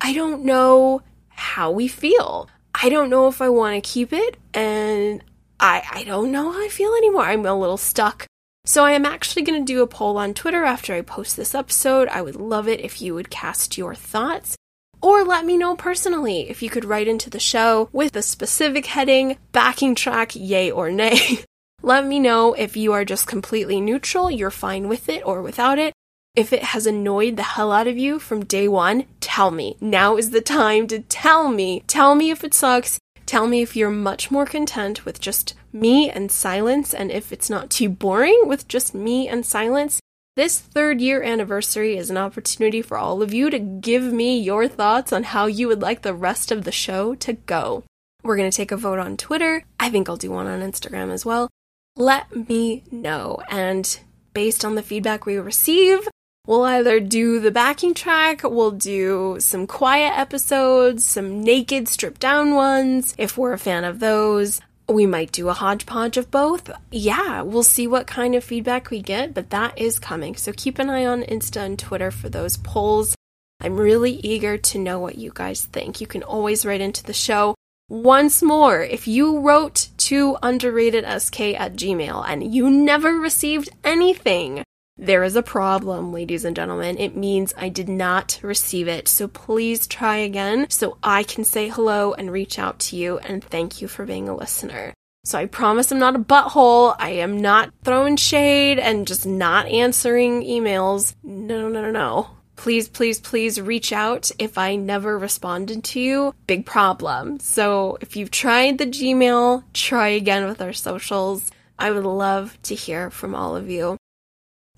I 0.00 0.12
don't 0.12 0.44
know 0.44 1.02
how 1.28 1.70
we 1.70 1.88
feel. 1.88 2.48
I 2.74 2.88
don't 2.88 3.10
know 3.10 3.26
if 3.28 3.40
I 3.40 3.48
want 3.48 3.74
to 3.74 3.90
keep 3.90 4.12
it, 4.12 4.36
and 4.52 5.24
I, 5.58 5.82
I 5.90 6.04
don't 6.04 6.30
know 6.30 6.52
how 6.52 6.64
I 6.64 6.68
feel 6.68 6.94
anymore. 6.94 7.24
I'm 7.24 7.46
a 7.46 7.58
little 7.58 7.78
stuck. 7.78 8.26
So 8.66 8.84
I 8.84 8.92
am 8.92 9.06
actually 9.06 9.42
going 9.42 9.64
to 9.64 9.72
do 9.72 9.82
a 9.82 9.86
poll 9.86 10.18
on 10.18 10.34
Twitter 10.34 10.62
after 10.64 10.92
I 10.92 11.00
post 11.00 11.36
this 11.36 11.54
episode. 11.54 12.08
I 12.08 12.20
would 12.20 12.36
love 12.36 12.68
it 12.68 12.80
if 12.80 13.00
you 13.00 13.14
would 13.14 13.30
cast 13.30 13.78
your 13.78 13.94
thoughts. 13.94 14.57
Or 15.00 15.24
let 15.24 15.44
me 15.44 15.56
know 15.56 15.76
personally 15.76 16.50
if 16.50 16.62
you 16.62 16.70
could 16.70 16.84
write 16.84 17.08
into 17.08 17.30
the 17.30 17.38
show 17.38 17.88
with 17.92 18.16
a 18.16 18.22
specific 18.22 18.86
heading, 18.86 19.38
backing 19.52 19.94
track, 19.94 20.34
yay 20.34 20.70
or 20.70 20.90
nay. 20.90 21.44
let 21.82 22.06
me 22.06 22.18
know 22.18 22.54
if 22.54 22.76
you 22.76 22.92
are 22.92 23.04
just 23.04 23.26
completely 23.26 23.80
neutral, 23.80 24.30
you're 24.30 24.50
fine 24.50 24.88
with 24.88 25.08
it 25.08 25.22
or 25.24 25.42
without 25.42 25.78
it. 25.78 25.92
If 26.34 26.52
it 26.52 26.62
has 26.62 26.86
annoyed 26.86 27.36
the 27.36 27.42
hell 27.42 27.72
out 27.72 27.86
of 27.86 27.98
you 27.98 28.18
from 28.18 28.44
day 28.44 28.68
one, 28.68 29.06
tell 29.20 29.50
me. 29.50 29.76
Now 29.80 30.16
is 30.16 30.30
the 30.30 30.40
time 30.40 30.86
to 30.88 31.00
tell 31.00 31.48
me. 31.48 31.82
Tell 31.86 32.14
me 32.14 32.30
if 32.30 32.44
it 32.44 32.54
sucks. 32.54 32.98
Tell 33.26 33.46
me 33.46 33.60
if 33.60 33.76
you're 33.76 33.90
much 33.90 34.30
more 34.30 34.46
content 34.46 35.04
with 35.04 35.20
just 35.20 35.54
me 35.72 36.10
and 36.10 36.30
silence, 36.30 36.94
and 36.94 37.10
if 37.10 37.32
it's 37.32 37.50
not 37.50 37.70
too 37.70 37.88
boring 37.88 38.42
with 38.46 38.68
just 38.68 38.94
me 38.94 39.28
and 39.28 39.44
silence. 39.44 40.00
This 40.38 40.60
third 40.60 41.00
year 41.00 41.20
anniversary 41.20 41.96
is 41.96 42.10
an 42.10 42.16
opportunity 42.16 42.80
for 42.80 42.96
all 42.96 43.22
of 43.22 43.34
you 43.34 43.50
to 43.50 43.58
give 43.58 44.04
me 44.04 44.38
your 44.38 44.68
thoughts 44.68 45.12
on 45.12 45.24
how 45.24 45.46
you 45.46 45.66
would 45.66 45.82
like 45.82 46.02
the 46.02 46.14
rest 46.14 46.52
of 46.52 46.62
the 46.62 46.70
show 46.70 47.16
to 47.16 47.32
go. 47.32 47.82
We're 48.22 48.36
going 48.36 48.48
to 48.48 48.56
take 48.56 48.70
a 48.70 48.76
vote 48.76 49.00
on 49.00 49.16
Twitter. 49.16 49.64
I 49.80 49.90
think 49.90 50.08
I'll 50.08 50.16
do 50.16 50.30
one 50.30 50.46
on 50.46 50.60
Instagram 50.60 51.10
as 51.10 51.26
well. 51.26 51.48
Let 51.96 52.48
me 52.48 52.84
know. 52.92 53.40
And 53.50 53.98
based 54.32 54.64
on 54.64 54.76
the 54.76 54.82
feedback 54.84 55.26
we 55.26 55.38
receive, 55.38 56.06
we'll 56.46 56.62
either 56.62 57.00
do 57.00 57.40
the 57.40 57.50
backing 57.50 57.92
track, 57.92 58.44
we'll 58.44 58.70
do 58.70 59.38
some 59.40 59.66
quiet 59.66 60.16
episodes, 60.16 61.04
some 61.04 61.42
naked, 61.42 61.88
stripped 61.88 62.20
down 62.20 62.54
ones, 62.54 63.12
if 63.18 63.36
we're 63.36 63.54
a 63.54 63.58
fan 63.58 63.82
of 63.82 63.98
those. 63.98 64.60
We 64.90 65.04
might 65.04 65.32
do 65.32 65.50
a 65.50 65.54
hodgepodge 65.54 66.16
of 66.16 66.30
both. 66.30 66.70
Yeah, 66.90 67.42
we'll 67.42 67.62
see 67.62 67.86
what 67.86 68.06
kind 68.06 68.34
of 68.34 68.42
feedback 68.42 68.88
we 68.88 69.02
get, 69.02 69.34
but 69.34 69.50
that 69.50 69.78
is 69.78 69.98
coming. 69.98 70.34
So 70.34 70.50
keep 70.56 70.78
an 70.78 70.88
eye 70.88 71.04
on 71.04 71.24
Insta 71.24 71.60
and 71.60 71.78
Twitter 71.78 72.10
for 72.10 72.30
those 72.30 72.56
polls. 72.56 73.14
I'm 73.60 73.76
really 73.76 74.12
eager 74.12 74.56
to 74.56 74.78
know 74.78 74.98
what 74.98 75.18
you 75.18 75.30
guys 75.34 75.66
think. 75.66 76.00
You 76.00 76.06
can 76.06 76.22
always 76.22 76.64
write 76.64 76.80
into 76.80 77.04
the 77.04 77.12
show. 77.12 77.54
Once 77.90 78.42
more, 78.42 78.82
if 78.82 79.06
you 79.06 79.40
wrote 79.40 79.88
to 79.98 80.38
underratedsk 80.42 81.58
at 81.58 81.74
gmail 81.74 82.24
and 82.26 82.54
you 82.54 82.70
never 82.70 83.18
received 83.18 83.68
anything, 83.84 84.62
there 84.98 85.22
is 85.22 85.36
a 85.36 85.42
problem, 85.42 86.12
ladies 86.12 86.44
and 86.44 86.56
gentlemen. 86.56 86.98
It 86.98 87.16
means 87.16 87.54
I 87.56 87.68
did 87.68 87.88
not 87.88 88.40
receive 88.42 88.88
it. 88.88 89.06
So 89.06 89.28
please 89.28 89.86
try 89.86 90.16
again 90.16 90.66
so 90.68 90.98
I 91.02 91.22
can 91.22 91.44
say 91.44 91.68
hello 91.68 92.14
and 92.14 92.32
reach 92.32 92.58
out 92.58 92.80
to 92.80 92.96
you 92.96 93.18
and 93.18 93.42
thank 93.42 93.80
you 93.80 93.86
for 93.86 94.04
being 94.04 94.28
a 94.28 94.34
listener. 94.34 94.92
So 95.24 95.38
I 95.38 95.46
promise 95.46 95.92
I'm 95.92 95.98
not 95.98 96.16
a 96.16 96.18
butthole. 96.18 96.96
I 96.98 97.10
am 97.10 97.40
not 97.40 97.72
throwing 97.84 98.16
shade 98.16 98.78
and 98.78 99.06
just 99.06 99.24
not 99.24 99.66
answering 99.66 100.42
emails. 100.42 101.14
No, 101.22 101.68
no, 101.68 101.80
no, 101.80 101.90
no. 101.90 102.30
Please, 102.56 102.88
please, 102.88 103.20
please 103.20 103.60
reach 103.60 103.92
out 103.92 104.32
if 104.40 104.58
I 104.58 104.74
never 104.74 105.16
responded 105.16 105.84
to 105.84 106.00
you. 106.00 106.34
Big 106.48 106.66
problem. 106.66 107.38
So 107.38 107.98
if 108.00 108.16
you've 108.16 108.32
tried 108.32 108.78
the 108.78 108.86
Gmail, 108.86 109.62
try 109.72 110.08
again 110.08 110.46
with 110.46 110.60
our 110.60 110.72
socials. 110.72 111.52
I 111.78 111.92
would 111.92 112.04
love 112.04 112.58
to 112.64 112.74
hear 112.74 113.10
from 113.10 113.36
all 113.36 113.54
of 113.54 113.70
you. 113.70 113.96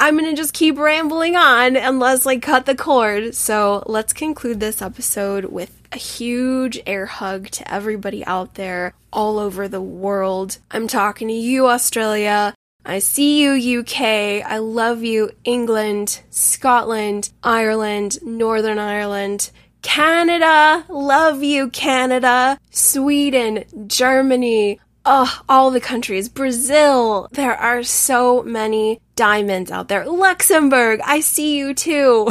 I'm 0.03 0.17
gonna 0.17 0.35
just 0.35 0.55
keep 0.55 0.79
rambling 0.79 1.37
on 1.37 1.77
unless 1.77 2.27
I 2.27 2.39
cut 2.39 2.65
the 2.65 2.75
cord. 2.75 3.35
So 3.35 3.83
let's 3.85 4.15
conclude 4.15 4.59
this 4.59 4.81
episode 4.81 5.45
with 5.45 5.71
a 5.93 5.99
huge 5.99 6.81
air 6.87 7.05
hug 7.05 7.51
to 7.51 7.71
everybody 7.71 8.25
out 8.25 8.55
there 8.55 8.95
all 9.13 9.39
over 9.39 9.69
the 9.69 9.83
world. 9.83 10.57
I'm 10.71 10.89
talking 10.89 11.29
to 11.29 11.35
you, 11.35 11.67
Australia. 11.67 12.55
I 12.83 13.01
see 13.01 13.43
you, 13.43 13.81
UK. 13.81 14.01
I 14.43 14.57
love 14.57 15.05
you, 15.05 15.33
England, 15.45 16.23
Scotland, 16.31 17.31
Ireland, 17.45 18.23
Northern 18.23 18.79
Ireland. 18.79 19.51
Canada, 19.83 20.87
love 20.89 21.43
you, 21.43 21.69
Canada, 21.69 22.59
Sweden, 22.71 23.65
Germany, 23.87 24.81
oh, 25.05 25.43
all 25.49 25.71
the 25.71 25.81
countries, 25.81 26.29
Brazil. 26.29 27.29
There 27.33 27.55
are 27.55 27.83
so 27.83 28.43
many 28.43 29.01
diamonds 29.21 29.71
out 29.71 29.89
there. 29.89 30.07
Luxembourg, 30.07 30.99
I 31.05 31.21
see 31.21 31.59
you 31.59 31.75
too. 31.75 32.31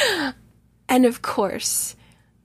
and 0.88 1.06
of 1.06 1.22
course, 1.22 1.96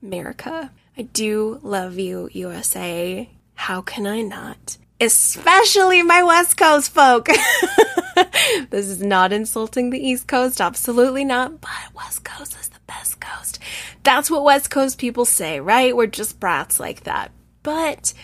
America. 0.02 0.72
I 0.96 1.02
do 1.02 1.60
love 1.62 1.98
you, 1.98 2.30
USA. 2.32 3.28
How 3.52 3.82
can 3.82 4.06
I 4.06 4.22
not? 4.22 4.78
Especially 4.98 6.02
my 6.02 6.22
West 6.22 6.56
Coast 6.56 6.90
folk. 6.94 7.26
this 8.70 8.86
is 8.86 9.02
not 9.02 9.30
insulting 9.30 9.90
the 9.90 10.00
East 10.00 10.26
Coast, 10.26 10.58
absolutely 10.62 11.26
not, 11.26 11.60
but 11.60 11.70
West 11.94 12.24
Coast 12.24 12.56
is 12.58 12.70
the 12.70 12.80
best 12.86 13.20
coast. 13.20 13.58
That's 14.04 14.30
what 14.30 14.42
West 14.42 14.70
Coast 14.70 14.96
people 14.96 15.26
say, 15.26 15.60
right? 15.60 15.94
We're 15.94 16.06
just 16.06 16.40
brats 16.40 16.80
like 16.80 17.02
that. 17.04 17.30
But 17.62 18.14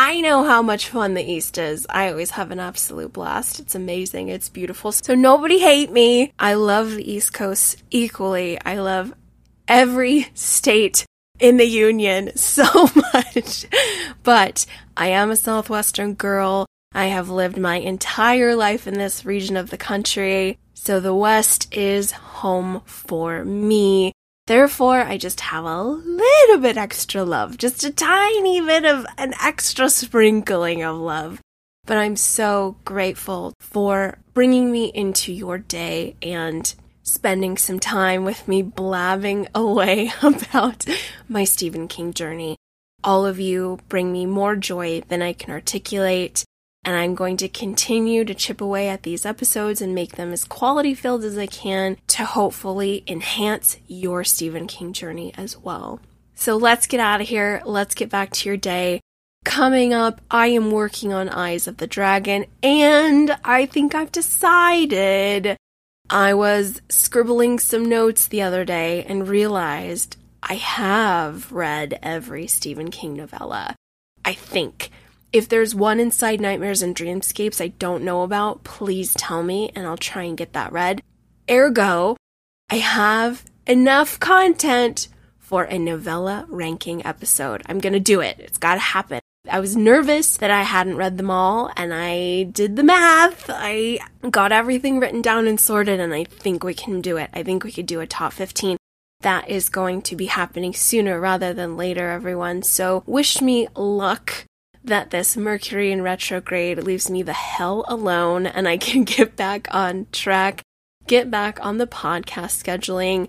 I 0.00 0.20
know 0.20 0.44
how 0.44 0.62
much 0.62 0.90
fun 0.90 1.14
the 1.14 1.28
East 1.28 1.58
is. 1.58 1.84
I 1.90 2.08
always 2.08 2.30
have 2.30 2.52
an 2.52 2.60
absolute 2.60 3.12
blast. 3.12 3.58
It's 3.58 3.74
amazing. 3.74 4.28
It's 4.28 4.48
beautiful. 4.48 4.92
So 4.92 5.16
nobody 5.16 5.58
hate 5.58 5.90
me. 5.90 6.32
I 6.38 6.54
love 6.54 6.94
the 6.94 7.12
East 7.12 7.32
Coast 7.32 7.82
equally. 7.90 8.60
I 8.64 8.78
love 8.78 9.12
every 9.66 10.28
state 10.34 11.04
in 11.40 11.56
the 11.56 11.64
Union 11.64 12.30
so 12.36 12.88
much. 13.12 13.66
But 14.22 14.66
I 14.96 15.08
am 15.08 15.32
a 15.32 15.36
Southwestern 15.36 16.14
girl. 16.14 16.64
I 16.92 17.06
have 17.06 17.28
lived 17.28 17.58
my 17.58 17.78
entire 17.78 18.54
life 18.54 18.86
in 18.86 18.94
this 18.94 19.24
region 19.24 19.56
of 19.56 19.70
the 19.70 19.76
country. 19.76 20.58
So 20.74 21.00
the 21.00 21.12
West 21.12 21.74
is 21.74 22.12
home 22.12 22.82
for 22.86 23.44
me. 23.44 24.12
Therefore, 24.48 25.02
I 25.02 25.18
just 25.18 25.40
have 25.40 25.66
a 25.66 25.82
little 25.82 26.58
bit 26.58 26.78
extra 26.78 27.22
love, 27.22 27.58
just 27.58 27.84
a 27.84 27.90
tiny 27.90 28.62
bit 28.62 28.86
of 28.86 29.04
an 29.18 29.34
extra 29.42 29.90
sprinkling 29.90 30.82
of 30.82 30.96
love. 30.96 31.42
But 31.84 31.98
I'm 31.98 32.16
so 32.16 32.76
grateful 32.86 33.52
for 33.60 34.16
bringing 34.32 34.72
me 34.72 34.86
into 34.86 35.34
your 35.34 35.58
day 35.58 36.16
and 36.22 36.74
spending 37.02 37.58
some 37.58 37.78
time 37.78 38.24
with 38.24 38.48
me 38.48 38.62
blabbing 38.62 39.48
away 39.54 40.12
about 40.22 40.86
my 41.28 41.44
Stephen 41.44 41.86
King 41.86 42.14
journey. 42.14 42.56
All 43.04 43.26
of 43.26 43.38
you 43.38 43.80
bring 43.90 44.10
me 44.10 44.24
more 44.24 44.56
joy 44.56 45.02
than 45.08 45.20
I 45.20 45.34
can 45.34 45.50
articulate, 45.50 46.46
and 46.88 46.96
I'm 46.96 47.14
going 47.14 47.36
to 47.36 47.50
continue 47.50 48.24
to 48.24 48.34
chip 48.34 48.62
away 48.62 48.88
at 48.88 49.02
these 49.02 49.26
episodes 49.26 49.82
and 49.82 49.94
make 49.94 50.16
them 50.16 50.32
as 50.32 50.46
quality 50.46 50.94
filled 50.94 51.22
as 51.22 51.36
I 51.36 51.44
can 51.44 51.98
to 52.06 52.24
hopefully 52.24 53.04
enhance 53.06 53.76
your 53.86 54.24
Stephen 54.24 54.66
King 54.66 54.94
journey 54.94 55.34
as 55.36 55.58
well. 55.58 56.00
So 56.34 56.56
let's 56.56 56.86
get 56.86 56.98
out 56.98 57.20
of 57.20 57.28
here. 57.28 57.60
Let's 57.66 57.94
get 57.94 58.08
back 58.08 58.30
to 58.30 58.48
your 58.48 58.56
day. 58.56 59.02
Coming 59.44 59.92
up, 59.92 60.22
I 60.30 60.46
am 60.46 60.70
working 60.70 61.12
on 61.12 61.28
Eyes 61.28 61.68
of 61.68 61.76
the 61.76 61.86
Dragon, 61.86 62.46
and 62.62 63.36
I 63.44 63.66
think 63.66 63.94
I've 63.94 64.10
decided. 64.10 65.58
I 66.08 66.32
was 66.32 66.80
scribbling 66.88 67.58
some 67.58 67.86
notes 67.86 68.28
the 68.28 68.40
other 68.40 68.64
day 68.64 69.04
and 69.04 69.28
realized 69.28 70.16
I 70.42 70.54
have 70.54 71.52
read 71.52 71.98
every 72.02 72.46
Stephen 72.46 72.90
King 72.90 73.12
novella. 73.12 73.76
I 74.24 74.32
think. 74.32 74.90
If 75.30 75.48
there's 75.48 75.74
one 75.74 76.00
inside 76.00 76.40
Nightmares 76.40 76.80
and 76.80 76.96
Dreamscapes 76.96 77.60
I 77.60 77.68
don't 77.68 78.02
know 78.02 78.22
about, 78.22 78.64
please 78.64 79.12
tell 79.12 79.42
me 79.42 79.70
and 79.74 79.86
I'll 79.86 79.98
try 79.98 80.22
and 80.22 80.38
get 80.38 80.54
that 80.54 80.72
read. 80.72 81.02
Ergo, 81.50 82.16
I 82.70 82.76
have 82.76 83.44
enough 83.66 84.18
content 84.18 85.08
for 85.38 85.64
a 85.64 85.78
novella 85.78 86.46
ranking 86.48 87.04
episode. 87.04 87.62
I'm 87.66 87.78
gonna 87.78 88.00
do 88.00 88.20
it. 88.20 88.36
It's 88.38 88.56
gotta 88.56 88.80
happen. 88.80 89.20
I 89.50 89.60
was 89.60 89.76
nervous 89.76 90.38
that 90.38 90.50
I 90.50 90.62
hadn't 90.62 90.96
read 90.96 91.18
them 91.18 91.30
all, 91.30 91.70
and 91.76 91.92
I 91.94 92.44
did 92.44 92.76
the 92.76 92.82
math. 92.82 93.48
I 93.48 93.98
got 94.30 94.52
everything 94.52 94.98
written 94.98 95.22
down 95.22 95.46
and 95.46 95.60
sorted, 95.60 96.00
and 96.00 96.12
I 96.12 96.24
think 96.24 96.64
we 96.64 96.74
can 96.74 97.00
do 97.00 97.16
it. 97.16 97.30
I 97.32 97.42
think 97.42 97.64
we 97.64 97.72
could 97.72 97.86
do 97.86 98.00
a 98.00 98.06
top 98.06 98.32
15. 98.32 98.76
That 99.20 99.48
is 99.48 99.68
going 99.68 100.02
to 100.02 100.16
be 100.16 100.26
happening 100.26 100.74
sooner 100.74 101.18
rather 101.18 101.54
than 101.54 101.76
later, 101.76 102.10
everyone. 102.10 102.62
So 102.62 103.02
wish 103.06 103.40
me 103.40 103.68
luck 103.74 104.44
that 104.84 105.10
this 105.10 105.36
Mercury 105.36 105.92
in 105.92 106.02
retrograde 106.02 106.82
leaves 106.82 107.10
me 107.10 107.22
the 107.22 107.32
hell 107.32 107.84
alone 107.88 108.46
and 108.46 108.68
I 108.68 108.76
can 108.76 109.04
get 109.16 109.36
back 109.36 109.68
on 109.70 110.06
track, 110.12 110.62
get 111.06 111.30
back 111.30 111.64
on 111.64 111.78
the 111.78 111.86
podcast 111.86 112.62
scheduling. 112.62 113.26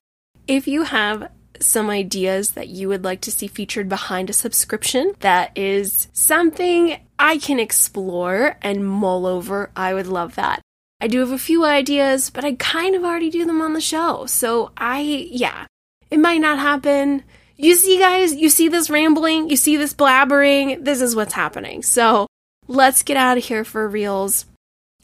If 0.47 0.67
you 0.67 0.83
have 0.83 1.31
some 1.61 1.89
ideas 1.89 2.51
that 2.51 2.69
you 2.69 2.87
would 2.87 3.03
like 3.03 3.21
to 3.21 3.31
see 3.31 3.47
featured 3.47 3.89
behind 3.89 4.29
a 4.29 4.33
subscription, 4.33 5.13
that 5.19 5.57
is 5.57 6.07
something 6.13 6.99
I 7.17 7.37
can 7.37 7.59
explore 7.59 8.57
and 8.61 8.87
mull 8.87 9.25
over. 9.25 9.71
I 9.75 9.93
would 9.93 10.07
love 10.07 10.35
that. 10.35 10.61
I 11.01 11.07
do 11.07 11.19
have 11.19 11.31
a 11.31 11.37
few 11.37 11.65
ideas, 11.65 12.29
but 12.29 12.43
I 12.43 12.53
kind 12.55 12.95
of 12.95 13.03
already 13.03 13.29
do 13.29 13.45
them 13.45 13.61
on 13.61 13.73
the 13.73 13.81
show. 13.81 14.25
So 14.25 14.71
I, 14.77 15.01
yeah, 15.01 15.65
it 16.09 16.19
might 16.19 16.41
not 16.41 16.59
happen 16.59 17.23
you 17.59 17.75
see, 17.75 17.99
guys, 17.99 18.33
you 18.33 18.49
see 18.49 18.69
this 18.69 18.89
rambling, 18.89 19.49
you 19.49 19.57
see 19.57 19.75
this 19.75 19.93
blabbering, 19.93 20.85
this 20.85 21.01
is 21.01 21.13
what's 21.13 21.33
happening. 21.33 21.83
So 21.83 22.25
let's 22.67 23.03
get 23.03 23.17
out 23.17 23.37
of 23.37 23.43
here 23.43 23.65
for 23.65 23.85
reals. 23.85 24.45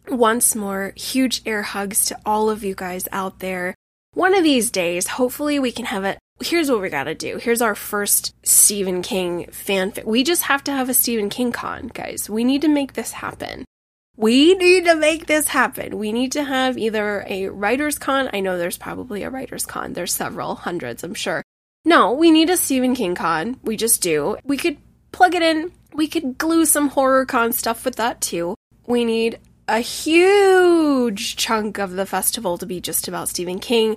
Once 0.08 0.56
more, 0.56 0.94
huge 0.96 1.42
air 1.46 1.64
hugs 1.64 2.06
to 2.06 2.18
all 2.26 2.50
of 2.50 2.64
you 2.64 2.74
guys 2.74 3.10
out 3.12 3.40
there. 3.40 3.76
One 4.14 4.34
of 4.34 4.46
these 4.46 4.72
days, 4.72 5.06
hopefully, 5.06 5.60
we 5.60 5.74
can 5.74 5.84
have 5.86 6.06
it. 6.06 6.18
Here's 6.40 6.72
what 6.72 6.82
we 6.82 6.90
gotta 6.90 7.14
do. 7.14 7.40
Here's 7.40 7.62
our 7.62 7.76
first 7.76 8.34
Stephen 8.44 9.02
King 9.02 9.48
fanfic. 9.48 10.06
We 10.06 10.24
just 10.24 10.44
have 10.44 10.64
to 10.66 10.72
have 10.72 10.88
a 10.88 10.94
Stephen 10.94 11.30
King 11.30 11.52
con, 11.52 11.92
guys. 11.94 12.30
We 12.30 12.46
need 12.46 12.62
to 12.62 12.70
make 12.70 12.94
this 12.94 13.12
happen. 13.12 13.66
We 14.16 14.56
need 14.56 14.86
to 14.86 14.96
make 14.96 15.26
this 15.26 15.50
happen. 15.50 15.98
We 15.98 16.14
need 16.14 16.32
to 16.34 16.46
have 16.46 16.78
either 16.78 17.26
a 17.28 17.50
writer's 17.50 18.00
con. 18.00 18.30
I 18.32 18.40
know 18.40 18.58
there's 18.58 18.78
probably 18.78 19.24
a 19.24 19.30
writer's 19.30 19.66
con. 19.66 19.92
There's 19.92 20.14
several 20.14 20.56
hundreds, 20.56 21.04
I'm 21.04 21.16
sure. 21.16 21.44
No, 21.88 22.12
we 22.14 22.32
need 22.32 22.50
a 22.50 22.58
Stephen 22.58 22.96
King 22.96 23.14
con. 23.14 23.60
We 23.64 23.78
just 23.78 24.02
do. 24.02 24.38
We 24.44 24.58
could 24.58 24.78
plug 25.12 25.36
it 25.36 25.44
in. 25.44 25.72
We 25.94 26.08
could 26.08 26.38
glue 26.38 26.66
some 26.66 26.90
horror 26.90 27.26
con 27.26 27.54
stuff 27.54 27.86
with 27.86 27.96
that 27.98 28.22
too. 28.22 28.56
We 28.88 29.06
need 29.06 29.40
a 29.68 29.80
huge 29.80 31.36
chunk 31.36 31.78
of 31.78 31.92
the 31.92 32.08
festival 32.08 32.58
to 32.58 32.66
be 32.66 32.82
just 32.82 33.08
about 33.08 33.30
Stephen 33.30 33.60
King. 33.60 33.96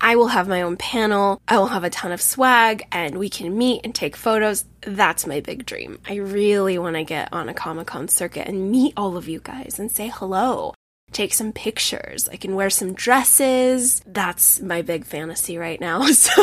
I 0.00 0.16
will 0.16 0.28
have 0.28 0.48
my 0.48 0.62
own 0.62 0.76
panel. 0.76 1.40
I 1.46 1.58
will 1.58 1.68
have 1.68 1.84
a 1.84 1.90
ton 1.90 2.12
of 2.12 2.20
swag 2.20 2.86
and 2.92 3.18
we 3.18 3.28
can 3.28 3.56
meet 3.56 3.82
and 3.84 3.94
take 3.94 4.16
photos. 4.16 4.64
That's 4.82 5.26
my 5.26 5.40
big 5.40 5.64
dream. 5.64 5.98
I 6.08 6.16
really 6.16 6.76
want 6.78 6.96
to 6.96 7.04
get 7.04 7.32
on 7.32 7.48
a 7.48 7.54
Comic 7.54 7.86
Con 7.86 8.08
circuit 8.08 8.48
and 8.48 8.70
meet 8.70 8.94
all 8.96 9.16
of 9.16 9.28
you 9.28 9.40
guys 9.40 9.78
and 9.78 9.90
say 9.90 10.08
hello. 10.12 10.74
Take 11.12 11.34
some 11.34 11.52
pictures. 11.52 12.28
I 12.28 12.36
can 12.36 12.54
wear 12.54 12.70
some 12.70 12.94
dresses. 12.94 14.00
That's 14.06 14.60
my 14.60 14.82
big 14.82 15.04
fantasy 15.04 15.58
right 15.58 15.80
now. 15.80 16.06
So 16.12 16.42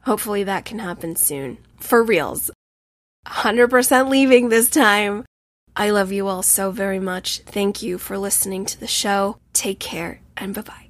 hopefully 0.00 0.44
that 0.44 0.64
can 0.64 0.78
happen 0.78 1.16
soon. 1.16 1.58
For 1.78 2.02
reals. 2.02 2.50
100% 3.26 4.08
leaving 4.08 4.48
this 4.48 4.68
time. 4.70 5.24
I 5.74 5.90
love 5.90 6.12
you 6.12 6.26
all 6.26 6.42
so 6.42 6.70
very 6.70 7.00
much. 7.00 7.40
Thank 7.40 7.82
you 7.82 7.98
for 7.98 8.16
listening 8.16 8.64
to 8.66 8.80
the 8.80 8.86
show. 8.86 9.38
Take 9.52 9.78
care 9.78 10.20
and 10.36 10.54
bye 10.54 10.62
bye. 10.62 10.85